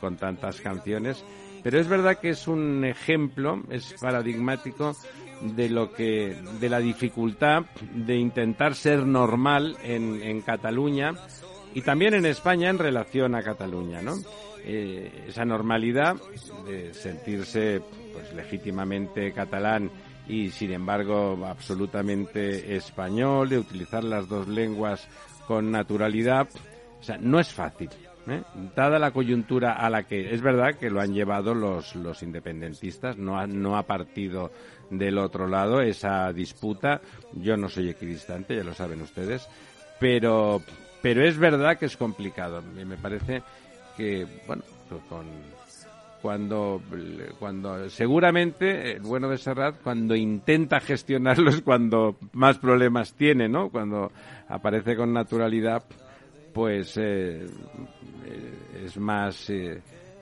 [0.00, 1.24] con tantas canciones.
[1.62, 4.96] Pero es verdad que es un ejemplo, es paradigmático
[5.42, 11.14] de lo que, de la dificultad de intentar ser normal en, Cataluña
[11.74, 14.14] y también en España en relación a Cataluña, ¿no?
[14.64, 16.16] Eh, esa normalidad
[16.66, 17.80] de sentirse
[18.12, 19.90] pues legítimamente catalán
[20.28, 25.08] y sin embargo absolutamente español, de utilizar las dos lenguas
[25.46, 26.48] con naturalidad,
[27.00, 27.88] o sea, no es fácil.
[28.28, 28.42] ¿eh?
[28.76, 33.16] Dada la coyuntura a la que es verdad que lo han llevado los, los independentistas,
[33.16, 34.50] no ha, no ha partido
[34.90, 37.00] del otro lado esa disputa.
[37.32, 39.48] Yo no soy equidistante, ya lo saben ustedes,
[39.98, 40.62] pero,
[41.02, 42.62] pero es verdad que es complicado.
[42.62, 43.42] Me parece
[43.96, 44.62] que, bueno,
[45.08, 45.26] con,
[46.20, 46.80] cuando,
[47.38, 53.70] cuando seguramente el bueno de Serrat cuando intenta gestionarlo es cuando más problemas tiene, ¿no?
[53.70, 54.12] Cuando
[54.48, 55.84] aparece con naturalidad,
[56.52, 57.46] pues eh,
[58.84, 59.80] es más eh,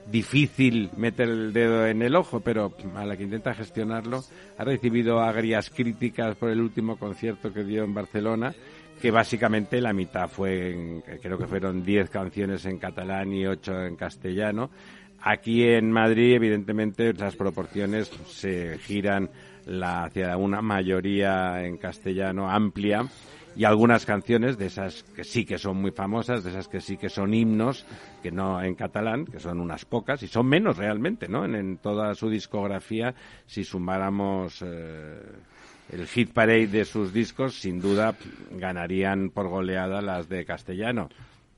[0.09, 4.23] difícil meter el dedo en el ojo, pero a la que intenta gestionarlo
[4.57, 8.53] ha recibido agrias críticas por el último concierto que dio en Barcelona
[9.01, 13.85] que básicamente la mitad fue, en, creo que fueron 10 canciones en catalán y 8
[13.85, 14.69] en castellano.
[15.29, 19.29] Aquí en Madrid, evidentemente, las proporciones se giran
[19.65, 23.05] la, hacia una mayoría en castellano amplia
[23.53, 26.95] y algunas canciones de esas que sí que son muy famosas, de esas que sí
[26.95, 27.85] que son himnos,
[28.23, 31.43] que no en catalán, que son unas pocas, y son menos realmente, ¿no?
[31.43, 33.13] En, toda su discografía,
[33.45, 35.19] si sumáramos eh,
[35.91, 38.15] el hit parade de sus discos, sin duda
[38.51, 41.09] ganarían por goleada las de castellano.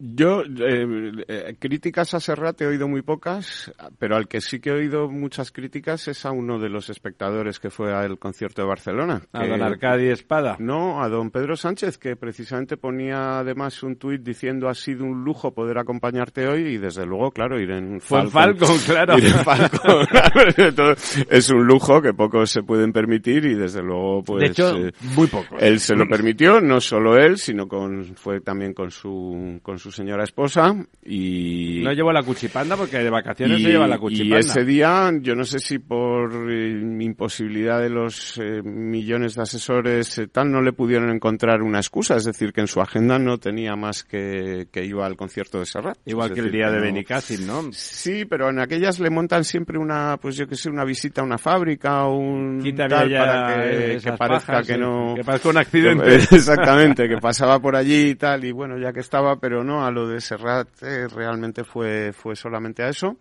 [0.02, 4.70] Yo, eh, eh, críticas a Serrat he oído muy pocas, pero al que sí que
[4.70, 8.70] he oído muchas críticas es a uno de los espectadores que fue al concierto de
[8.70, 9.22] Barcelona.
[9.34, 10.56] A don Arcadi Espada.
[10.58, 15.26] No, a don Pedro Sánchez, que precisamente ponía además un tuit diciendo ha sido un
[15.26, 18.32] lujo poder acompañarte hoy y desde luego, claro, ir en Falcon.
[18.32, 19.18] Falcon, claro.
[19.18, 20.96] Ir en Falcon, claro.
[21.30, 24.44] es un lujo que pocos se pueden permitir y desde luego, pues...
[24.44, 25.62] De hecho, eh, muy pocos.
[25.62, 29.89] Él se lo permitió, no solo él, sino con, fue también con su, con su
[29.92, 31.82] señora esposa y...
[31.84, 34.36] No llevó la cuchipanda porque de vacaciones y, se lleva la cuchipanda.
[34.38, 39.42] Y ese día, yo no sé si por eh, imposibilidad de los eh, millones de
[39.42, 43.20] asesores eh, tal, no le pudieron encontrar una excusa, es decir, que en su agenda
[43.20, 45.98] no tenía más que, que iba al concierto de Serrat.
[46.06, 47.72] Igual es que decir, el día de Benicàssim, ¿no?
[47.72, 51.24] Sí, pero en aquellas le montan siempre una, pues yo que sé, una visita a
[51.24, 55.14] una fábrica o un Quítame tal para que, parezca pajas, que no...
[55.16, 56.16] que parezca un accidente.
[56.32, 59.92] Exactamente, que pasaba por allí y tal, y bueno, ya que estaba, pero no, a
[59.92, 63.18] lo de Serrat eh, realmente fue, fue solamente a eso.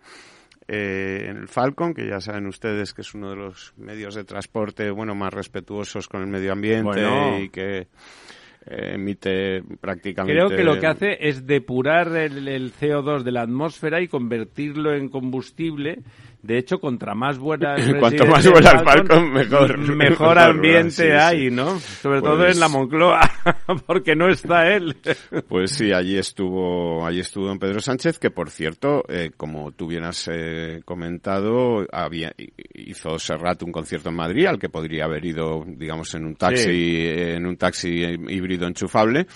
[0.67, 4.23] Eh, en el Falcon, que ya saben ustedes que es uno de los medios de
[4.23, 7.39] transporte, bueno, más respetuosos con el medio ambiente Bueno.
[7.39, 7.87] y que
[8.67, 10.37] eh, emite prácticamente...
[10.37, 14.93] Creo que lo que hace es depurar el, el CO2 de la atmósfera y convertirlo
[14.93, 16.03] en combustible.
[16.41, 19.77] De hecho, contra más buena el Cuanto más del vuela el Falcon, mejor.
[19.95, 21.03] Mejor ambiente sí.
[21.03, 21.79] hay, ¿no?
[21.79, 23.19] Sobre todo Pues- en la Moncloa,
[23.85, 24.95] porque no está él.
[25.47, 29.87] Pues sí, allí estuvo, allí estuvo don Pedro Sánchez, que por cierto, eh, como tú
[29.87, 32.33] bien has eh, comentado, había,
[32.73, 36.63] hizo Serrat un concierto en Madrid al que podría haber ido, digamos, en un taxi,
[36.63, 37.07] Sí.
[37.07, 37.89] en un taxi
[38.29, 39.27] híbrido enchufable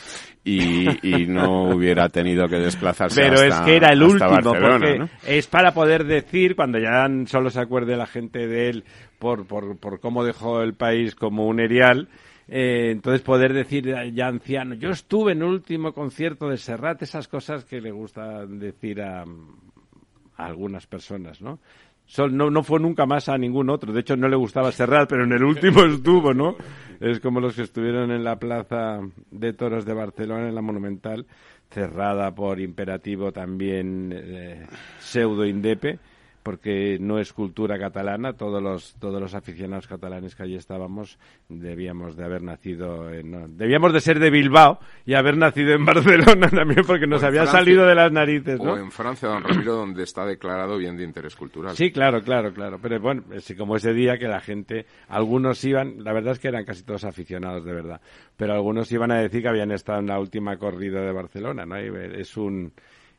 [0.45, 4.99] y, y no hubiera tenido que desplazarse Pero hasta- es que era el último, porque
[4.99, 5.09] ¿no?
[5.25, 8.83] es para poder decir, cuando ya solo se acuerde la gente de él
[9.19, 12.09] por, por, por cómo dejó el país como un erial,
[12.49, 17.29] eh, entonces poder decir ya anciano, yo estuve en el último concierto de Serrat, esas
[17.29, 21.59] cosas que le gusta decir a, a algunas personas, ¿no?
[22.05, 23.91] Sol- no, no fue nunca más a ningún otro.
[23.93, 26.55] De hecho, no le gustaba Serrat, pero en el último estuvo, ¿no?
[26.99, 28.99] Es como los que estuvieron en la plaza
[29.31, 31.25] de toros de Barcelona, en la Monumental,
[31.69, 34.65] cerrada por imperativo también eh,
[34.99, 35.99] pseudo-indepe,
[36.43, 38.33] porque no es cultura catalana.
[38.33, 43.47] Todos los, todos los aficionados catalanes que allí estábamos debíamos de haber nacido, en, no,
[43.47, 47.59] debíamos de ser de Bilbao y haber nacido en Barcelona también, porque nos había Francia.
[47.59, 48.73] salido de las narices, ¿no?
[48.73, 51.75] O en Francia, don Ramiro, donde está declarado bien de interés cultural.
[51.75, 52.79] Sí, claro, claro, claro.
[52.81, 56.49] Pero bueno, es como ese día que la gente, algunos iban, la verdad es que
[56.49, 58.01] eran casi todos aficionados de verdad,
[58.35, 61.79] pero algunos iban a decir que habían estado en la última corrida de Barcelona, ¿no?
[61.79, 62.73] Y es un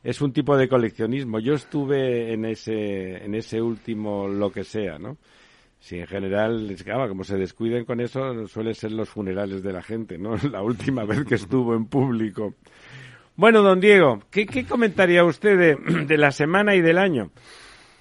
[0.05, 1.39] es un tipo de coleccionismo.
[1.39, 5.17] Yo estuve en ese en ese último lo que sea, ¿no?
[5.79, 6.73] Sí, en general,
[7.09, 10.35] como se descuiden con eso, suelen ser los funerales de la gente, ¿no?
[10.51, 12.55] La última vez que estuvo en público.
[13.35, 15.75] Bueno, don Diego, ¿qué, qué comentaría usted de,
[16.07, 17.31] de la semana y del año?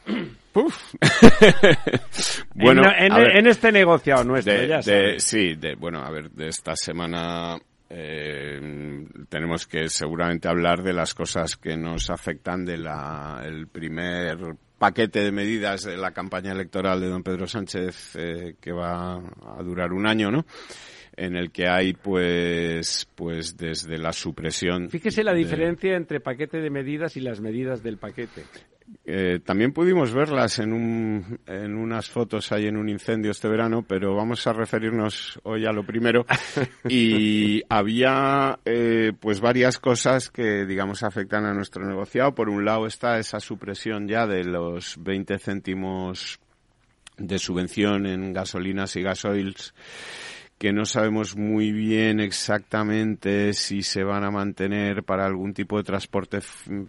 [2.55, 6.49] Bueno, en, en- este negociado nuestro, De- ya de- sí, de, bueno, a ver, de
[6.49, 7.59] esta semana
[7.91, 14.57] eh, tenemos que seguramente hablar de las cosas que nos afectan de la el primer
[14.79, 19.63] paquete de medidas de la campaña electoral de don Pedro Sánchez eh, que va a
[19.63, 20.45] durar un año, ¿no?
[21.17, 24.89] En el que hay, pues, pues desde la supresión.
[24.91, 28.43] Fíjese la de- diferencia entre paquete de medidas y las medidas del paquete.
[29.07, 33.83] Eh, también pudimos verlas en, un, en unas fotos ahí en un incendio este verano,
[33.87, 36.27] pero vamos a referirnos hoy a lo primero.
[36.89, 42.35] Y había eh, pues varias cosas que digamos afectan a nuestro negociado.
[42.35, 46.39] Por un lado está esa supresión ya de los 20 céntimos
[47.17, 49.73] de subvención en gasolinas y gasoils
[50.59, 55.83] que no sabemos muy bien exactamente si se van a mantener para algún tipo de
[55.85, 56.39] transporte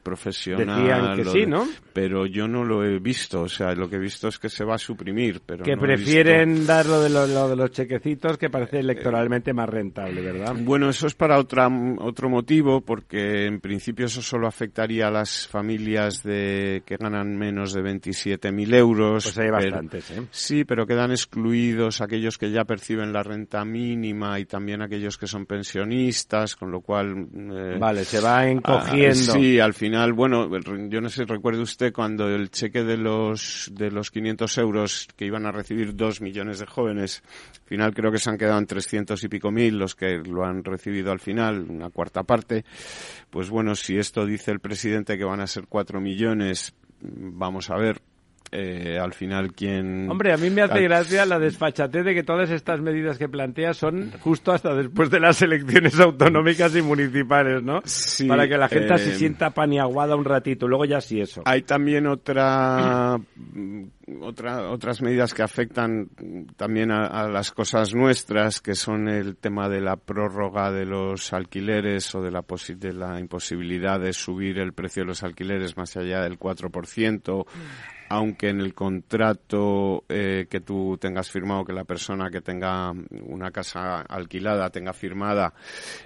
[0.03, 0.77] profesional.
[0.83, 1.67] Decían que sí, ¿no?
[1.93, 4.63] Pero yo no lo he visto, o sea, lo que he visto es que se
[4.63, 7.71] va a suprimir, pero Que no prefieren visto- dar lo de, lo, lo de los
[7.71, 10.55] chequecitos que parece electoralmente más rentable, ¿verdad?
[10.59, 11.67] Bueno, eso es para otra,
[11.99, 17.73] otro motivo, porque en principio eso solo afectaría a las familias de que ganan menos
[17.73, 19.23] de 27.000 euros.
[19.25, 20.21] Pues hay pero- bastantes, ¿eh?
[20.31, 25.27] Sí, pero quedan excluidos aquellos que ya perciben la renta mínima y también aquellos que
[25.27, 27.27] son pensionistas, con lo cual...
[27.33, 29.33] eh, Vale, se va encogiendo.
[29.33, 30.49] Ah, sí, al final, bueno,
[30.89, 35.25] yo no sé, recuerde usted cuando el cheque de los de los 500 euros que
[35.25, 37.23] iban a recibir dos millones de jóvenes,
[37.61, 40.43] al final creo que se han quedado en 300 y pico mil los que lo
[40.43, 42.65] han recibido al final, una cuarta parte.
[43.29, 47.77] Pues bueno, si esto dice el presidente que van a ser cuatro millones, vamos a
[47.77, 48.01] ver.
[48.55, 50.09] Eh, al final quien...
[50.09, 53.77] Hombre, a mí me hace gracia la desfachatez de que todas estas medidas que planteas
[53.77, 57.81] son justo hasta después de las elecciones autonómicas y municipales, ¿no?
[57.85, 61.41] Sí, Para que la gente eh, se sienta paniaguada un ratito, luego ya sí eso.
[61.45, 63.83] Hay también otra, mm,
[64.21, 66.07] otra, otras medidas que afectan
[66.57, 71.33] también a, a las cosas nuestras, que son el tema de la prórroga de los
[71.33, 75.75] alquileres o de la, posi- de la imposibilidad de subir el precio de los alquileres
[75.77, 77.45] más allá del 4%,
[78.15, 83.51] aunque en el contrato eh, que tú tengas firmado, que la persona que tenga una
[83.51, 85.53] casa alquilada tenga firmada,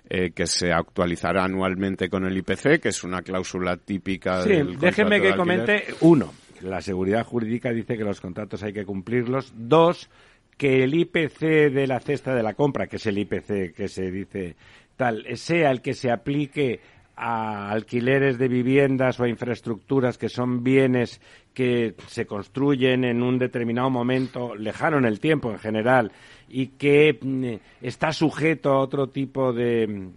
[0.09, 4.77] eh, que se actualizará anualmente con el IPC, que es una cláusula típica Sí, del
[4.77, 9.53] déjeme que de comente, uno, la seguridad jurídica dice que los contratos hay que cumplirlos.
[9.55, 10.09] Dos,
[10.57, 14.11] que el IPC de la cesta de la compra, que es el IPC que se
[14.11, 14.55] dice
[14.97, 16.81] tal, sea el que se aplique
[17.21, 21.19] a alquileres de viviendas o a infraestructuras que son bienes
[21.53, 26.11] que se construyen en un determinado momento lejano en el tiempo en general
[26.47, 30.07] y que mm, está sujeto a otro tipo de,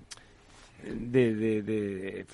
[0.84, 2.24] de-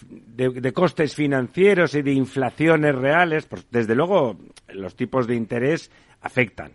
[0.51, 4.37] de costes financieros y de inflaciones reales, pues desde luego
[4.69, 5.91] los tipos de interés
[6.21, 6.73] afectan.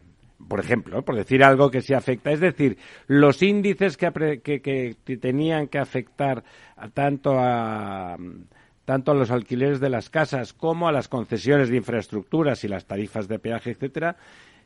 [0.47, 2.77] Por ejemplo, por decir algo que sí afecta, es decir,
[3.07, 6.43] los índices que, que, que tenían que afectar
[6.75, 8.17] a tanto a
[8.85, 12.85] tanto a los alquileres de las casas como a las concesiones de infraestructuras y las
[12.85, 14.17] tarifas de peaje, etcétera,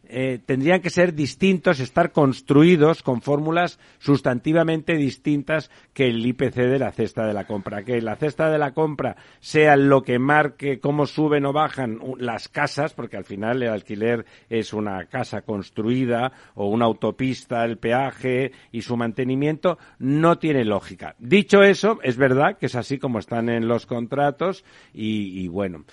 [0.10, 6.80] eh, tendrían que ser distintos, estar construidos con fórmulas sustantivamente distintas que el IPC de
[6.80, 7.84] la cesta de la compra.
[7.84, 12.48] Que la cesta de la compra sea lo que marque cómo suben o bajan las
[12.48, 18.52] casas, porque al final el alquiler es una casa construida o una autopista, el peaje
[18.72, 21.16] y su mantenimiento, no tiene lógica.
[21.20, 25.84] Dicho eso, es verdad que es así como están en los contratos y, y bueno.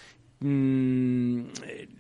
[0.41, 1.45] Mm,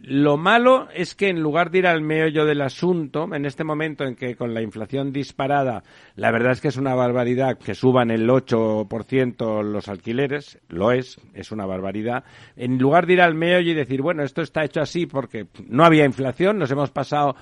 [0.02, 4.04] lo malo es que en lugar de ir al meollo del asunto, en este momento
[4.04, 5.82] en que con la inflación disparada,
[6.16, 11.20] la verdad es que es una barbaridad que suban el 8% los alquileres, lo es,
[11.32, 12.24] es una barbaridad,
[12.56, 15.84] en lugar de ir al meollo y decir, bueno, esto está hecho así porque no
[15.84, 17.36] había inflación, nos hemos pasado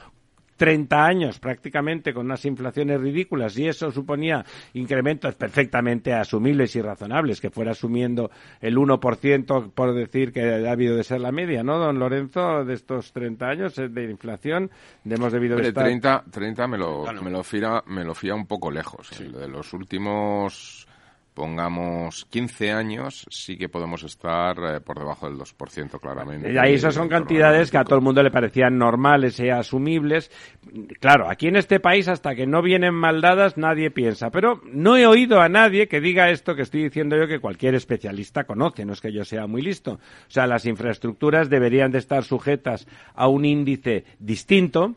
[0.63, 4.45] 30 años prácticamente con unas inflaciones ridículas y eso suponía
[4.75, 10.95] incrementos perfectamente asumibles y razonables, que fuera asumiendo el 1% por decir que ha habido
[10.95, 14.71] de ser la media, ¿no, don Lorenzo, de estos 30 años eh, de inflación?
[15.05, 15.83] Hemos debido de estar...
[15.83, 19.11] 30, 30 me lo, me lo fía, me lo fía un poco lejos.
[19.21, 20.87] El De los últimos,
[21.35, 26.53] pongamos, 15 años, sí que podemos estar eh, por debajo del 2% claramente.
[26.53, 27.89] Y ahí esas son cantidades que a 25.
[27.89, 30.31] todo el mundo le parecían normales y asumibles.
[31.01, 34.97] Claro, aquí en este país hasta que no vienen mal dadas nadie piensa, pero no
[34.97, 38.85] he oído a nadie que diga esto que estoy diciendo yo que cualquier especialista conoce,
[38.85, 39.93] no es que yo sea muy listo.
[39.93, 44.97] O sea, las infraestructuras deberían de estar sujetas a un índice distinto,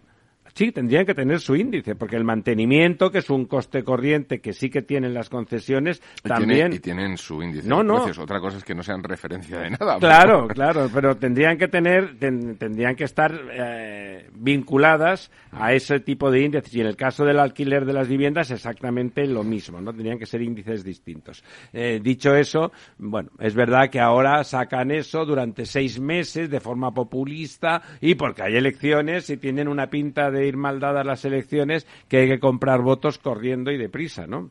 [0.55, 4.53] Sí, tendrían que tener su índice, porque el mantenimiento, que es un coste corriente que
[4.53, 6.73] sí que tienen las concesiones, Y tiene- también...
[6.73, 7.95] y tienen su índice No, de no.
[7.95, 8.19] precios.
[8.19, 9.99] Otra cosa es que no sean referencia de nada.
[9.99, 16.31] Claro, claro, pero tendrían que tener, ten- tendrían que estar eh, vinculadas a ese tipo
[16.31, 16.73] de índices.
[16.73, 19.91] Y en el caso del alquiler de las viviendas, exactamente lo mismo, ¿no?
[19.91, 21.43] Tendrían que ser índices distintos.
[21.73, 26.93] Eh, dicho eso, bueno, es verdad que ahora sacan eso durante seis meses de forma
[26.93, 31.85] populista y porque hay elecciones y tienen una pinta de ir mal dadas las elecciones
[32.07, 34.49] que hay que comprar votos corriendo y deprisa, ¿no?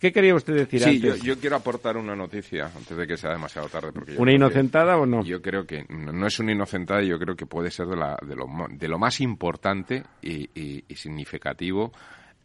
[0.00, 1.22] ¿Qué quería usted decir Sí, yo, antes?
[1.24, 3.92] yo quiero aportar una noticia antes de que sea demasiado tarde.
[3.92, 5.22] Porque ¿Una que- inocentada o no?
[5.22, 8.16] Yo creo que no no es una inocentada, yo creo que puede ser de, la-
[8.26, 11.92] de, lo, de lo más importante y, y- y significativo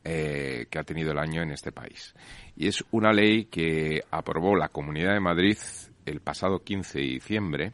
[0.03, 2.13] eh, que ha tenido el año en este país.
[2.57, 5.57] Y es una ley que aprobó la Comunidad de Madrid
[6.05, 7.72] el pasado 15 de diciembre,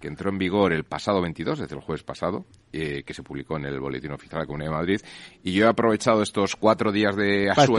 [0.00, 3.56] que entró en vigor el pasado 22, desde el jueves pasado, eh, que se publicó
[3.56, 5.00] en el Boletín Oficial de la Comunidad de Madrid.
[5.42, 7.76] Y yo he aprovechado estos cuatro días de asueto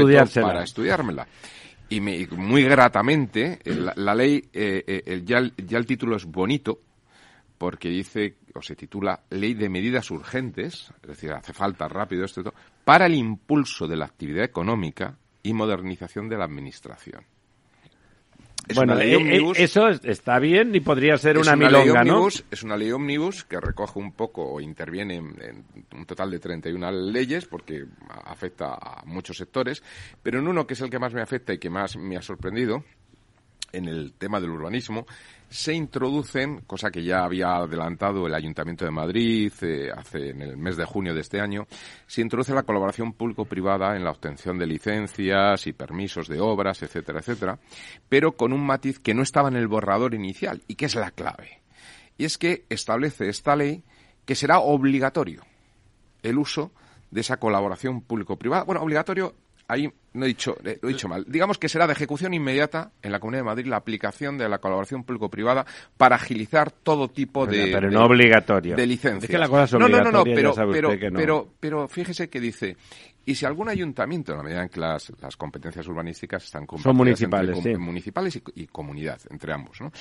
[0.48, 1.28] para estudiármela.
[1.90, 5.78] Y me- y muy gratamente, eh, la, la ley, eh, eh, el- ya, el- ya
[5.78, 6.80] el título es bonito,
[7.58, 12.42] porque dice, o se titula Ley de Medidas Urgentes, es decir, hace falta rápido esto
[12.42, 12.54] y todo,
[12.86, 17.24] para el impulso de la actividad económica y modernización de la administración.
[18.70, 21.68] Es bueno, una ley eh, eh, eso es- está bien y podría ser una, ley
[21.68, 22.28] milonga, ¿no?
[22.52, 25.66] Es una ley ómnibus que recoge un poco o interviene en, en
[25.98, 27.86] un total de 31 leyes porque
[28.26, 29.84] afecta a muchos sectores,
[30.24, 32.22] pero en uno que es el que más me afecta y que más me ha
[32.22, 32.84] sorprendido,
[33.72, 35.06] en el tema del urbanismo,
[35.50, 40.58] se introducen, cosa que ya había adelantado el Ayuntamiento de Madrid eh, hace en el
[40.58, 41.68] mes de junio de este año,
[42.06, 47.20] se introduce la colaboración público-privada en la obtención de licencias y permisos de obras, etcétera,
[47.20, 47.60] etcétera,
[48.08, 51.12] pero con un matiz que no estaba en el borrador inicial y que es la
[51.12, 51.62] clave.
[52.18, 53.84] y es que establece esta ley
[54.26, 55.42] que será obligatorio
[56.22, 56.72] el uso
[57.12, 58.64] de esa colaboración público-privada.
[58.64, 59.34] Bueno, obligatorio
[59.70, 61.24] ahí no he dicho, eh, lo he dicho mal.
[61.28, 64.58] Digamos que será de ejecución inmediata en la Comunidad de Madrid la aplicación de la
[64.58, 65.66] colaboración público-privada
[65.96, 68.76] para agilizar todo tipo de, pero no obligatorio.
[68.76, 69.24] de licencias.
[69.26, 71.20] Es que la cosa es no, no, no, no, obligatoria, pero, pero, usted que no.
[71.20, 72.76] pero, pero fíjese que dice,
[73.26, 76.96] y si algún ayuntamiento, en la medida en que las, las competencias urbanísticas están compartidas
[76.98, 77.80] municipales, entre sí.
[77.80, 79.92] municipales y, y comunidad, entre ambos, ¿no?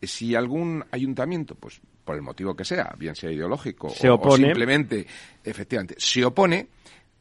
[0.00, 4.36] Eh, Si algún ayuntamiento, pues por el motivo que sea, bien sea ideológico Se o-
[4.36, 5.06] simplemente,
[5.42, 6.66] efectivamente, se opone,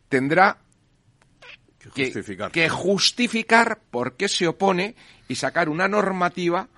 [0.09, 0.57] tendrá
[1.91, 2.51] que, justificar.
[2.51, 4.95] que justificar por qué se opone
[5.27, 6.69] y sacar una normativa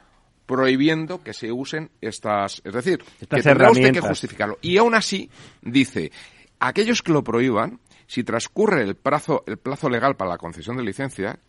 [0.46, 4.58] prohibiendo que se usen estas, es decir, Estas que tendrá usted que justificarlo.
[4.62, 5.30] Y aún así
[5.62, 6.12] dice,
[6.60, 10.84] aquellos que lo prohíban, si transcurre el plazo, el plazo legal para la concesión de
[10.84, 11.40] licencia,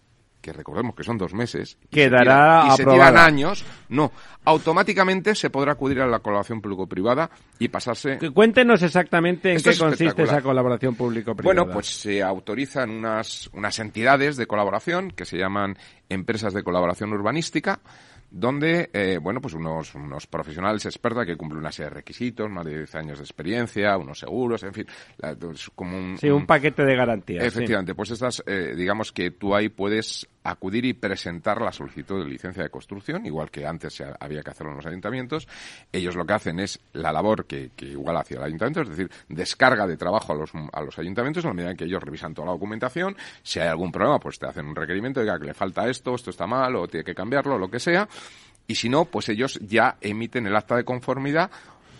[0.46, 4.12] que recordemos que son dos meses, y se Quedará tiran- y se tiran años, no,
[4.44, 9.70] automáticamente se podrá acudir a la colaboración público-privada y pasarse Que Cuéntenos exactamente en Esto
[9.72, 11.62] qué consiste esa colaboración público-privada.
[11.62, 15.76] Bueno, pues se autorizan unas, unas entidades de colaboración que se llaman
[16.08, 17.80] empresas de colaboración urbanística,
[18.28, 22.64] donde, eh, bueno, pues unos, unos profesionales expertos que cumplen una serie de requisitos, más
[22.66, 24.86] de 10 años de experiencia, unos seguros, en fin,
[25.18, 26.18] la- es como un...
[26.18, 27.42] Sí, un paquete de garantías.
[27.42, 27.46] sí.
[27.48, 32.30] Efectivamente, pues estas, eh, digamos que tú ahí puedes acudir y presentar la solicitud de
[32.30, 35.48] licencia de construcción, igual que antes había que hacerlo en los ayuntamientos.
[35.92, 39.10] Ellos lo que hacen es la labor que, que igual hacía el ayuntamiento, es decir,
[39.28, 42.34] descarga de trabajo a los, a los ayuntamientos en la medida en que ellos revisan
[42.34, 43.16] toda la documentación.
[43.42, 46.30] Si hay algún problema, pues te hacen un requerimiento, diga que le falta esto, esto
[46.30, 48.08] está mal, o tiene que cambiarlo, lo que sea.
[48.68, 51.50] Y si no, pues ellos ya emiten el acta de conformidad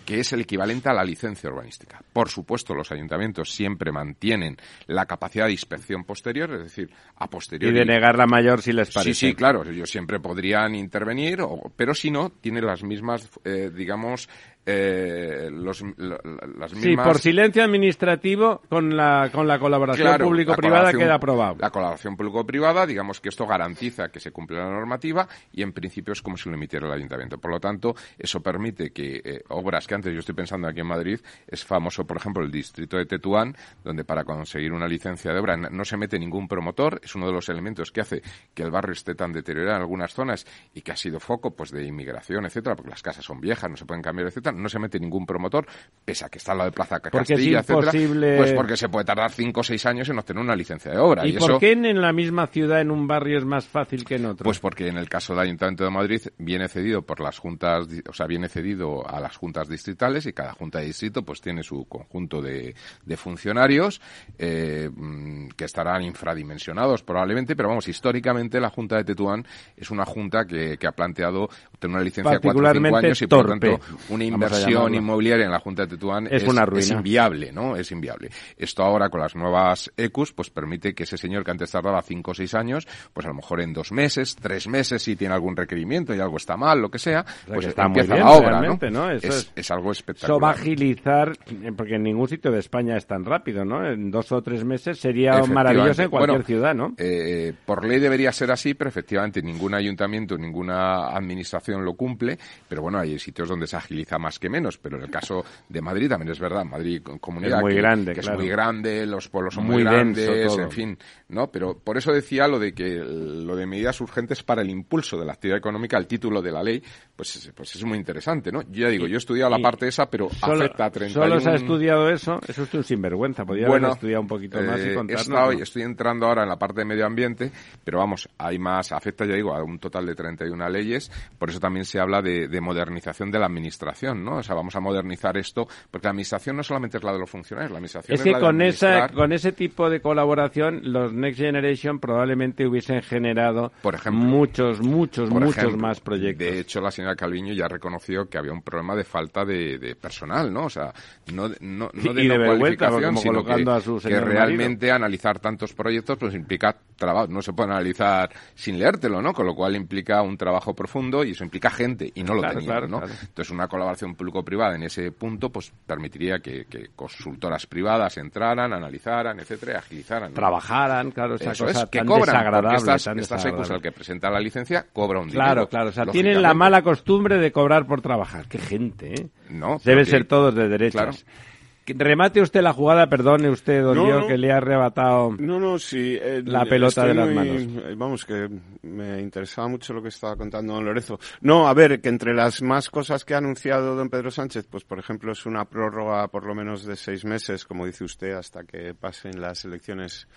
[0.07, 2.01] que es el equivalente a la licencia urbanística.
[2.13, 4.55] Por supuesto, los ayuntamientos siempre mantienen
[4.85, 7.77] la capacidad de inspección posterior, es decir, a Y posteriori.
[7.77, 9.13] de negar la mayor si les parece.
[9.13, 13.69] Sí, sí, claro, ellos siempre podrían intervenir, o- pero si no, tiene las mismas, eh,
[13.75, 14.29] digamos,
[14.69, 16.19] eh, los, la-
[16.57, 17.07] las Sí, mismas...
[17.07, 21.55] por silencio administrativo con la, con la colaboración Claro, público-privada queda aprobado.
[21.59, 26.11] La colaboración público-privada, digamos que esto garantiza que se cumple la normativa y en principio
[26.11, 27.37] es como si lo emitiera el ayuntamiento.
[27.37, 30.87] Por lo tanto, eso permite que eh, obras que antes yo estoy pensando aquí en
[30.87, 33.55] Madrid, es famoso, por ejemplo, el distrito de Tetuán,
[33.85, 37.31] donde para conseguir una licencia de obra no se mete ningún promotor, es uno de
[37.33, 38.21] los elementos que hace
[38.53, 41.71] que el barrio esté tan deteriorado en algunas zonas y que ha sido foco pues
[41.71, 44.79] de inmigración, etcétera, porque las casas son viejas, no se pueden cambiar, etcétera, no se
[44.79, 45.65] mete ningún promotor,
[46.03, 49.05] pese a que está al lado de Plaza Castilla, etcétera, imposible- pues porque se puede
[49.05, 51.25] tardar cinco o seis años en obtener una licencia de obra.
[51.25, 54.03] ¿Y, Y, por eso, qué en, la misma ciudad, en un barrio, es más fácil
[54.03, 54.43] que en otro?
[54.43, 58.13] pues porque en el caso del Ayuntamiento de Madrid viene cedido por las juntas, o
[58.13, 61.85] sea, viene cedido a las juntas distritales y cada junta de distrito pues tiene su
[61.85, 64.01] conjunto de, de funcionarios
[64.37, 69.45] eh, mm, que estarán infradimensionados probablemente, pero vamos, históricamente la Junta de Tetuán
[69.75, 71.49] es una junta que, que ha planteado
[71.79, 74.25] tener una licencia de cuatro o cinco Particularmente años y por lo torpe, tanto una
[74.25, 76.79] a inversión inmobiliaria en la Junta de Tetuán Es una ruina.
[76.79, 77.75] es inviable, ¿no?
[77.75, 78.29] Es inviable.
[78.57, 82.31] Esto ahora con las nuevas ECUs, pues permite que ese señor que antes tardaba cinco
[82.31, 85.55] o seis años, pues a lo mejor en dos meses, tres meses, si tiene algún
[85.55, 88.25] requerimiento y algo está mal, lo que sea, sea, pues que está muy empieza bien,
[88.25, 88.77] la obra, ¿no?
[88.91, 89.11] ¿no?
[89.11, 90.03] Eso es, es- algo Eso
[90.39, 90.55] va a espectacular.
[90.55, 91.31] agilizar,
[91.63, 93.85] eh, porque en ningún sitio de España es tan rápido, ¿no?
[93.85, 96.93] En dos o tres meses sería maravilloso en cualquier Bueno, ciudad, ¿no?
[96.97, 102.37] eh, por ley debería ser así, pero efectivamente ningún ayuntamiento, ninguna administración lo cumple.
[102.67, 104.77] Pero bueno, hay sitios donde se agiliza más que menos.
[104.77, 106.63] Pero en el caso de Madrid también es verdad.
[106.65, 108.37] Madrid, comunidad Es muy que, grande, que claro.
[108.37, 110.61] es muy grande, los pueblos son Muy grandes, todo.
[110.61, 110.97] en fin,
[111.29, 111.47] ¿no?
[111.51, 115.25] Pero por eso decía lo de que lo de medidas urgentes para el impulso de
[115.25, 116.81] la actividad económica, el título de la ley,
[117.15, 118.61] pues, es- pues es muy interesante, ¿no?
[118.63, 121.25] Yo ya digo, yo he estudiado la y parte esa, pero Solo, afecta a 31...
[121.27, 123.45] solo se ha estudiado eso, eso es un sinvergüenza.
[123.45, 125.21] Podría haber estudiado un poquito más y eh, he contarnos.
[125.27, 125.59] estado- ¿no?
[125.63, 127.51] estoy entrando ahora en la parte de medio ambiente,
[127.83, 131.59] pero vamos, hay más, afecta, ya digo, a un total de 31 leyes, por eso
[131.59, 134.37] también se habla de, de modernización de la administración, ¿no?
[134.37, 137.29] O sea, vamos a modernizar esto, porque la administración no solamente es la de los
[137.29, 140.81] funcionarios, la administración es, Es que la de con, esa, con ese tipo de colaboración,
[140.83, 144.21] los Next Generation probablemente hubiesen generado Por ejemplo.
[144.21, 146.45] muchos, muchos, Por muchos ejemplo, más proyectos.
[146.47, 149.95] De hecho, la señora Calviño ya reconoció que había un problema de falta de, de
[149.95, 150.65] personal, ¿no?
[150.65, 150.93] O sea,
[151.33, 154.19] no, no, no de Y no de cualificación, como sino colocando que, a su que
[154.19, 157.27] realmente analizar tantos proyectos pues implica trabajo.
[157.27, 159.33] No se puede analizar sin leértelo, ¿no?
[159.33, 162.55] Con lo cual implica un trabajo profundo y eso implica gente y no lo Claro,
[162.59, 162.97] tenía, claro, ¿no?
[162.99, 163.13] claro.
[163.21, 169.39] Entonces, una colaboración público-privada en ese punto pues permitiría que, que consultoras privadas entraran, analizaran,
[169.39, 170.29] etcétera, agilizaran.
[170.29, 170.35] ¿no?
[170.35, 172.77] Trabajaran, claro, esa Eso cosa es, que tan cobran, desagradable.
[172.77, 173.75] estas, tan estas desagradable.
[173.75, 175.43] El que presenta la licencia, cobra un dinero.
[175.43, 175.89] Claro, claro.
[175.89, 178.47] O sea, tienen la mala costumbre de cobrar por trabajar.
[178.47, 179.27] Qué gente, ¿eh?
[179.49, 181.23] No, Deben ser todos de derechas.
[181.23, 181.47] Claro.
[181.95, 184.27] Remate usted la jugada, perdone usted, don No, no.
[184.27, 186.17] que le ha arrebatado No, no, sí.
[186.21, 187.61] eh, la pelota de las muy- manos.
[187.85, 188.49] eh, Vamos, que
[188.83, 191.19] me interesaba mucho lo que estaba contando don Lorenzo.
[191.41, 194.83] No, a ver, que entre las más cosas que ha anunciado don Pedro Sánchez, pues
[194.83, 198.63] por ejemplo es una prórroga por lo menos de seis meses, como dice usted, hasta
[198.63, 200.27] que pasen las elecciones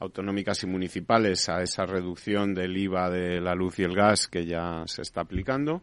[0.00, 4.46] autonómicas y municipales a esa reducción del IVA de la luz y el gas que
[4.46, 5.82] ya se está aplicando.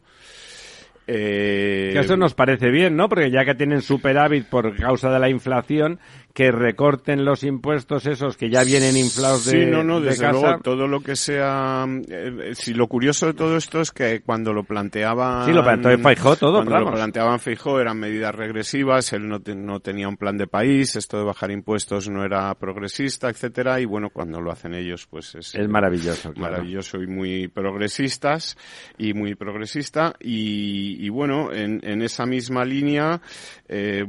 [1.07, 3.07] Eh, Que eso nos parece bien, ¿no?
[3.09, 5.99] Porque ya que tienen superávit por causa de la inflación,
[6.35, 10.25] que recorten los impuestos esos que ya vienen inflados de, Sí, no, no, de desde
[10.25, 10.33] casa.
[10.41, 11.85] luego, todo lo que sea...
[12.09, 15.45] eh, si lo curioso de todo esto es que cuando lo planteaban...
[15.45, 19.55] Sí, lo planteó Feijóo todo, Cuando lo planteaban Feijó eran medidas regresivas, él no, te-
[19.55, 23.85] no tenía un plan de país, esto de bajar impuestos no era progresista, etcétera, y
[23.85, 25.55] bueno, cuando lo hacen ellos, pues es...
[25.55, 26.51] Es maravilloso, claro.
[26.55, 28.57] Maravilloso y muy progresistas,
[28.97, 33.21] y muy progresista, y, y bueno, en, en esa misma línea,
[33.69, 34.03] eh,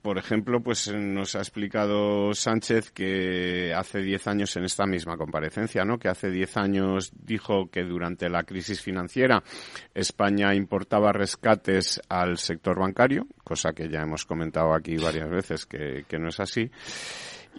[0.00, 5.86] por ejemplo, pues nos ha explicado Sánchez que hace 10 años en esta misma comparecencia,
[5.86, 5.98] ¿no?
[5.98, 9.42] Que hace 10 años dijo que durante la crisis financiera
[9.94, 16.04] España importaba rescates al sector bancario, cosa que ya hemos comentado aquí varias veces que,
[16.06, 16.70] que no es así.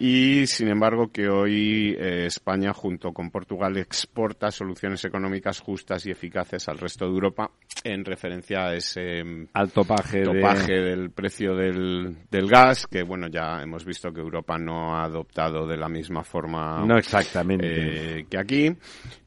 [0.00, 6.10] Y, sin embargo, que hoy eh, España, junto con Portugal, exporta soluciones económicas justas y
[6.12, 7.50] eficaces al resto de Europa
[7.82, 13.02] en referencia a ese mm, Al topaje, de- topaje del precio del, del gas, que,
[13.02, 18.20] bueno, ya hemos visto que Europa no ha adoptado de la misma forma No exactamente.
[18.20, 18.72] eh, que aquí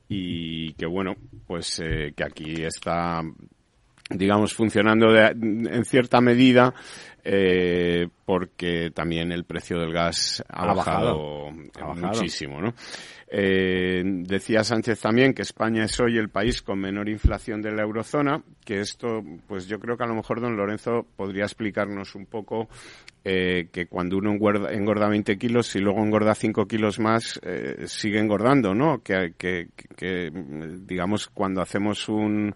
[0.07, 1.15] y que, bueno,
[1.47, 3.21] pues eh, que aquí está
[4.15, 6.73] digamos, funcionando de- en cierta medida,
[7.23, 11.47] eh, porque también el precio del gas ha, Ha bajado, bajado.
[11.79, 12.07] Ha bajado.
[12.07, 12.73] muchísimo, ¿no?
[13.33, 17.83] Eh, decía Sánchez también que España es hoy el país con menor inflación de la
[17.83, 22.25] eurozona, que esto, pues yo creo que a lo mejor don Lorenzo podría explicarnos un
[22.25, 22.67] poco
[23.23, 27.83] eh, que cuando uno engorda, engorda 20 kilos y luego engorda 5 kilos más, eh,
[27.85, 29.01] sigue engordando, ¿no?
[29.01, 30.29] Que, que, que,
[30.85, 32.53] digamos, cuando hacemos un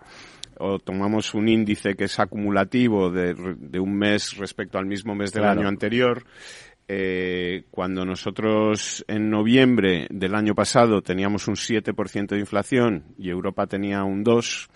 [0.59, 5.31] o tomamos un índice que es acumulativo de, de un mes respecto al mismo mes
[5.31, 5.59] del Claro.
[5.59, 6.23] año anterior,
[6.87, 13.65] eh, cuando nosotros en noviembre del año pasado teníamos un 7% de inflación y Europa
[13.65, 14.67] tenía un 2%,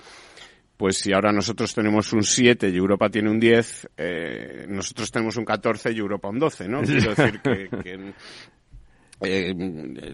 [0.75, 5.35] pues si ahora nosotros tenemos un 7 y Europa tiene un 10, eh, nosotros tenemos
[5.35, 6.81] un 14 y Europa un 12, ¿no?
[6.83, 8.13] Quiero decir que, que,
[9.21, 9.53] eh,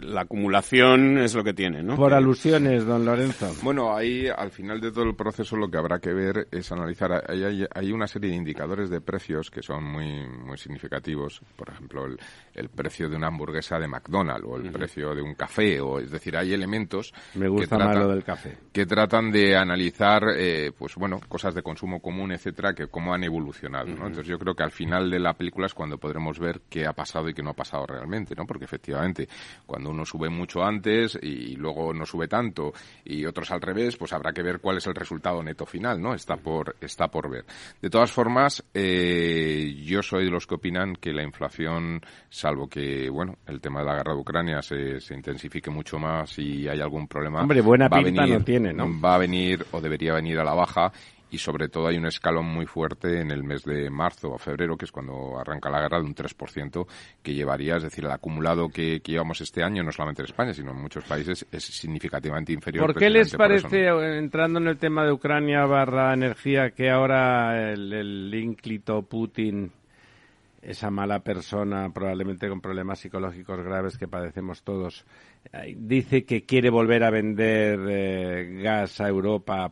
[0.01, 1.95] la acumulación es lo que tiene, ¿no?
[1.95, 3.53] Por alusiones, don Lorenzo.
[3.61, 7.23] Bueno, ahí al final de todo el proceso lo que habrá que ver es analizar.
[7.29, 11.41] Hay, hay, hay una serie de indicadores de precios que son muy, muy significativos.
[11.55, 12.17] Por ejemplo, el,
[12.53, 15.79] el precio de una hamburguesa de McDonald's o el precio de un café.
[15.81, 18.57] o Es decir, hay elementos Me gusta que más tratan- lo del café.
[18.71, 23.23] que tratan de analizar, eh, pues bueno, cosas de consumo común, etcétera, que cómo han
[23.23, 24.07] evolucionado, ¿no?
[24.07, 26.93] Entonces yo creo que al final de la película es cuando podremos ver qué ha
[26.93, 28.45] pasado y qué no ha pasado realmente, ¿no?
[28.45, 28.94] Porque efectivamente,
[29.65, 32.73] cuando uno sube mucho antes y luego no sube tanto
[33.03, 36.13] y otros al revés, pues habrá que ver cuál es el resultado neto final, ¿no?
[36.13, 37.45] Está por, está por ver.
[37.81, 43.09] De todas formas, eh, yo soy de los que opinan que la inflación, salvo que,
[43.09, 46.79] bueno, el tema de la guerra de Ucrania se, se intensifique mucho más y hay
[46.81, 47.41] algún problema.
[47.41, 48.89] Hombre, buena pinta venir- no tiene, ¿no?
[49.01, 50.91] va a venir o debería venir a la baja
[51.35, 54.77] y sobre todo hay un escalón muy fuerte en el mes de marzo o febrero,
[54.77, 56.87] que es cuando arranca la guerra, de un 3%
[57.21, 60.53] que llevaría, es decir, el acumulado que, que llevamos este año, no solamente en España,
[60.53, 62.85] sino en muchos países, es significativamente inferior.
[62.85, 66.71] ¿Por qué les precisamente por eso, parece, entrando en el tema de Ucrania barra energía,
[66.71, 69.71] que ahora el, el ínclito Putin,
[70.61, 75.05] esa mala persona, probablemente con problemas psicológicos graves que padecemos todos,
[75.51, 79.69] eh, dice que quiere volver a vender eh, gas a Europa?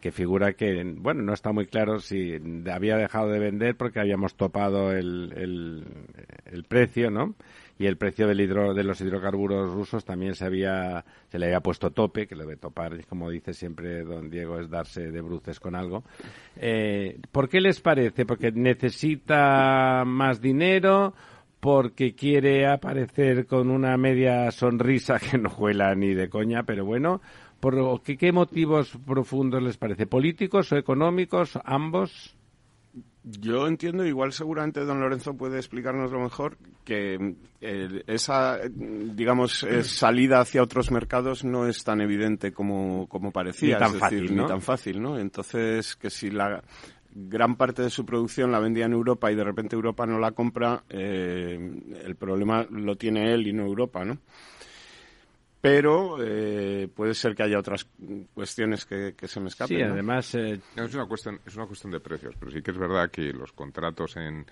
[0.00, 2.34] Que figura que, bueno, no está muy claro si
[2.70, 5.32] había dejado de vender porque habíamos topado el,
[6.46, 7.34] el, precio, ¿no?
[7.78, 11.60] Y el precio del hidro, de los hidrocarburos rusos también se había, se le había
[11.60, 15.60] puesto tope, que lo de topar, como dice siempre don Diego, es darse de bruces
[15.60, 16.04] con algo.
[16.56, 18.26] Eh, ¿Por qué les parece?
[18.26, 21.14] ¿Porque necesita más dinero?
[21.60, 27.20] porque quiere aparecer con una media sonrisa que no juela ni de coña, pero bueno,
[27.60, 30.06] ¿por qué, qué motivos profundos les parece?
[30.06, 31.58] ¿Políticos o económicos?
[31.64, 32.34] ¿Ambos?
[33.22, 39.84] Yo entiendo, igual seguramente don Lorenzo puede explicarnos lo mejor, que eh, esa, digamos, eh,
[39.84, 43.74] salida hacia otros mercados no es tan evidente como, como parecía.
[43.74, 44.42] Ni tan es fácil, decir, ¿no?
[44.42, 45.18] Ni tan fácil, ¿no?
[45.18, 46.62] Entonces, que si la
[47.12, 50.32] gran parte de su producción la vendía en Europa y de repente Europa no la
[50.32, 51.58] compra, eh,
[52.02, 54.18] el problema lo tiene él y no Europa, ¿no?
[55.60, 57.86] Pero eh, puede ser que haya otras
[58.32, 59.76] cuestiones que, que se me escapen.
[59.76, 59.92] Sí, ¿no?
[59.92, 60.34] además...
[60.34, 63.10] eh, No, es una cuestión es una cuestión de precios pero sí que es verdad
[63.10, 64.46] que los contratos en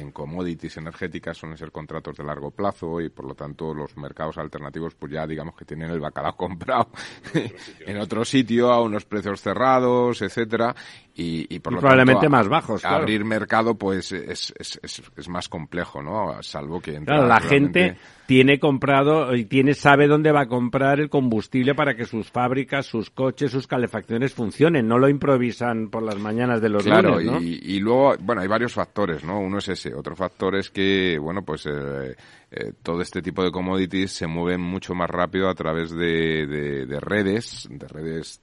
[0.00, 4.38] en commodities energéticas suelen ser contratos de largo plazo y por lo tanto los mercados
[4.38, 6.88] alternativos pues ya digamos que tienen el bacalao comprado
[7.86, 10.74] en otro sitio a unos precios cerrados, etcétera
[11.14, 12.80] y, y por lo probablemente tanto, más bajos.
[12.82, 12.96] claro.
[12.98, 16.40] abrir mercado pues es, es, es, es más complejo, ¿no?
[16.42, 21.00] Salvo que Claro, la realmente- gente tiene comprado y tiene sabe dónde va a comprar
[21.00, 24.86] el combustible para que sus fábricas, sus coches, sus calefacciones funcionen.
[24.86, 27.40] No lo improvisan por las mañanas de los Claro, lunes, ¿no?
[27.40, 29.40] y, y luego, bueno, hay varios factores, ¿no?
[29.40, 29.87] Uno es ese.
[29.94, 32.16] Otro factor es que, bueno, pues eh,
[32.50, 36.46] eh, todo este tipo de commodities se mueven mucho más rápido a través de-
[36.86, 38.40] de redes, de redes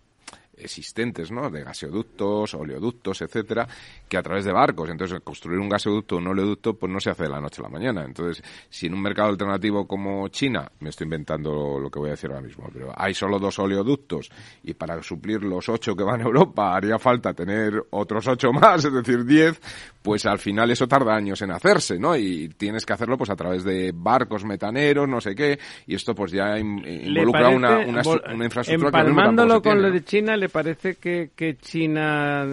[0.58, 1.50] existentes, ¿no?
[1.50, 3.68] De gaseoductos, oleoductos, etcétera,
[4.08, 4.90] que a través de barcos.
[4.90, 7.64] Entonces, construir un gaseoducto o un oleoducto, pues no se hace de la noche a
[7.64, 8.04] la mañana.
[8.06, 12.12] Entonces, si en un mercado alternativo como China, me estoy inventando lo que voy a
[12.12, 14.30] decir ahora mismo, pero hay solo dos oleoductos
[14.64, 18.84] y para suplir los ocho que van a Europa haría falta tener otros ocho más,
[18.86, 19.60] es decir, diez,
[20.02, 22.16] pues al final eso tarda años en hacerse, ¿no?
[22.16, 26.14] Y tienes que hacerlo pues a través de barcos metaneros, no sé qué, y esto
[26.16, 28.02] pues ya in- ¿Le involucra una, una,
[28.34, 28.98] una infraestructura que
[29.46, 29.94] tampoco se con tiene, lo ¿no?
[29.94, 32.46] de China, ¿le parece que, que China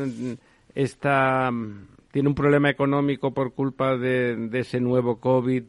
[0.74, 5.64] está mm, tiene un problema económico por culpa de, de ese nuevo COVID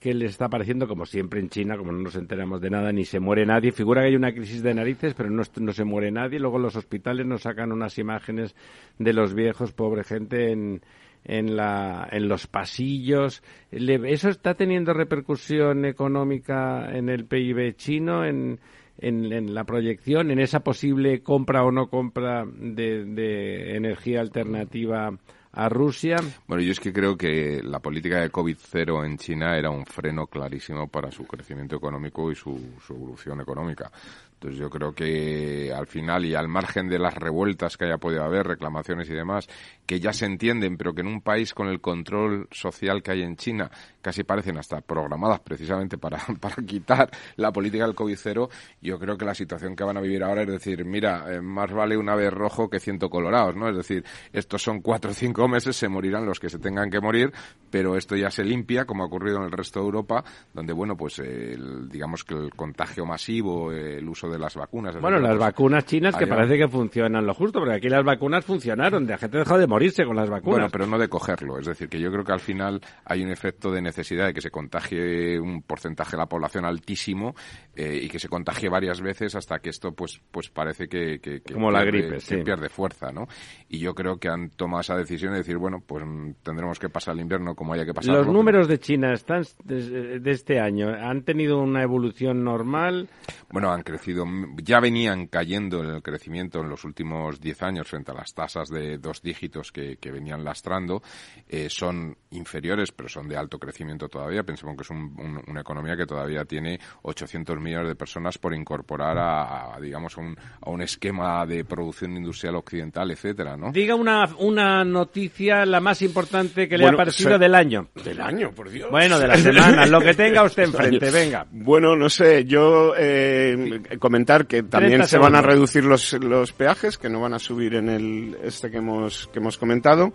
[0.00, 3.04] que le está apareciendo, como siempre en China, como no nos enteramos de nada, ni
[3.04, 3.70] se muere nadie.
[3.70, 6.40] Figura que hay una crisis de narices, pero no, se muere nadie.
[6.40, 8.56] Luego los hospitales nos sacan unas imágenes
[8.98, 10.82] de los viejos, pobre gente, en,
[11.24, 13.40] en, la, en los pasillos.
[13.70, 18.58] ¿Eso está teniendo repercusión económica en el PIB chino, en,
[18.98, 25.12] en, la proyección, en esa posible compra o no compra de, de energía alternativa
[25.52, 26.16] a Rusia?
[26.46, 30.26] Bueno, yo es que creo que la política de COVID-0 en China era un freno
[30.26, 33.90] clarísimo para su crecimiento económico y su, su evolución económica.
[34.38, 38.22] Entonces yo creo que al final y al margen de las revueltas que haya podido
[38.22, 39.48] haber, reclamaciones y demás,
[39.84, 43.22] que ya se entienden, pero que en un país con el control social que hay
[43.22, 43.68] en China
[44.00, 48.48] casi parecen hasta programadas precisamente para, para quitar la política del COVID-0,
[48.80, 51.72] yo creo que la situación que van a vivir ahora es decir, mira, eh, más
[51.72, 53.68] vale un ave rojo que ciento colorados, ¿no?
[53.68, 57.00] Es decir, estos son cuatro o cinco meses, se morirán los que se tengan que
[57.00, 57.32] morir,
[57.70, 60.22] pero esto ya se limpia, como ha ocurrido en el resto de Europa,
[60.54, 65.00] donde, bueno, pues el- digamos que el contagio masivo, el uso de las vacunas...
[65.00, 69.06] Bueno, las vacunas chinas que parece que funcionan lo justo, porque aquí las vacunas funcionaron,
[69.06, 70.58] la gente dejó de morirse con las vacunas.
[70.58, 71.58] Bueno, pero no de cogerlo.
[71.58, 74.40] Es decir, que yo creo que al final hay un efecto de necesidad de que
[74.40, 77.34] se contagie un porcentaje de la población altísimo
[77.74, 81.40] eh, y que se contagie varias veces hasta que esto, pues, pues parece que, que-
[81.40, 82.36] que Como la pierde- gripe, que sí.
[82.44, 83.26] pierde fuerza, ¿no?
[83.68, 86.88] Y yo creo que han tomado esa decisión de decir, bueno, pues mm, tendremos que
[86.88, 88.18] pasar el invierno como haya que pasarlo.
[88.18, 93.08] Los pero- números de China están de, de este año han tenido una evolución normal.
[93.50, 94.17] Bueno, han crecido,
[94.62, 98.68] ya venían cayendo en el crecimiento en los últimos 10 años frente a las tasas
[98.68, 101.02] de dos dígitos que, que venían lastrando.
[101.48, 104.42] Eh, son inferiores, pero son de alto crecimiento todavía.
[104.42, 108.54] Pensemos que es un- un- una economía que todavía tiene 800 millones de personas por
[108.54, 113.72] incorporar a, a, digamos, a un, a un esquema de producción industrial occidental, etcétera, ¿no?
[113.72, 117.88] Diga una, una noticia, la más importante que le Bueno, ha parecido se- del año.
[118.04, 118.90] Del año, por Dios.
[118.90, 121.46] Bueno, de la semana, lo que tenga usted enfrente, venga.
[121.50, 126.52] Bueno, no sé, yo eh, comentar que también 30 se van a reducir los, los
[126.52, 130.14] peajes, que no van a subir en el este que hemos, que hemos comentado.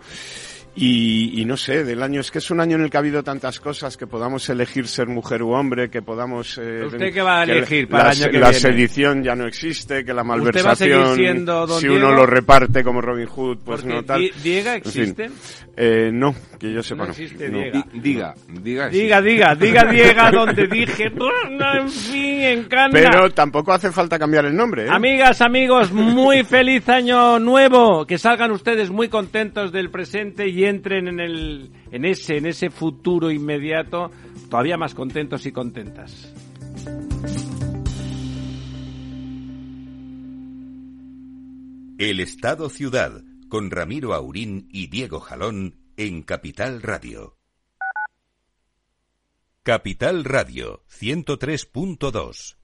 [0.76, 3.00] Y, y no sé, del año, es que es un año en el que ha
[3.00, 6.58] habido tantas cosas, que podamos elegir ser mujer u hombre, que podamos...
[6.58, 8.60] eh, ¿Usted qué va a elegir para la, el año que la viene?
[8.60, 12.06] sedición ya no existe, que la ¿Usted va a malversación, seguir siendo don si Diego?
[12.08, 14.20] uno lo reparte como Robin Hood, pues Porque no tal.
[14.20, 15.02] Di- Diega En fin.
[15.02, 15.30] existe.
[15.76, 17.58] Eh, no, que yo sepa No existe No.
[17.58, 17.84] Diega.
[17.92, 18.88] Di- diga, diga.
[18.88, 22.90] Diga, diga, diga, Diega, donde dije, "Bueno, en fin, en Cana".
[22.92, 24.88] Pero tampoco hace falta cambiar el nombre, ¿eh?
[24.90, 28.04] Amigas, amigos, muy feliz año nuevo.
[28.06, 33.30] Que salgan ustedes muy contentos del presente y entren en el, ese, en ese futuro
[33.30, 34.10] inmediato,
[34.50, 36.32] todavía más contentos y contentas.
[41.98, 47.38] El Estado Ciudad, con Ramiro Aurín y Diego Jalón en Capital Radio.
[49.62, 52.63] Capital Radio 103.2.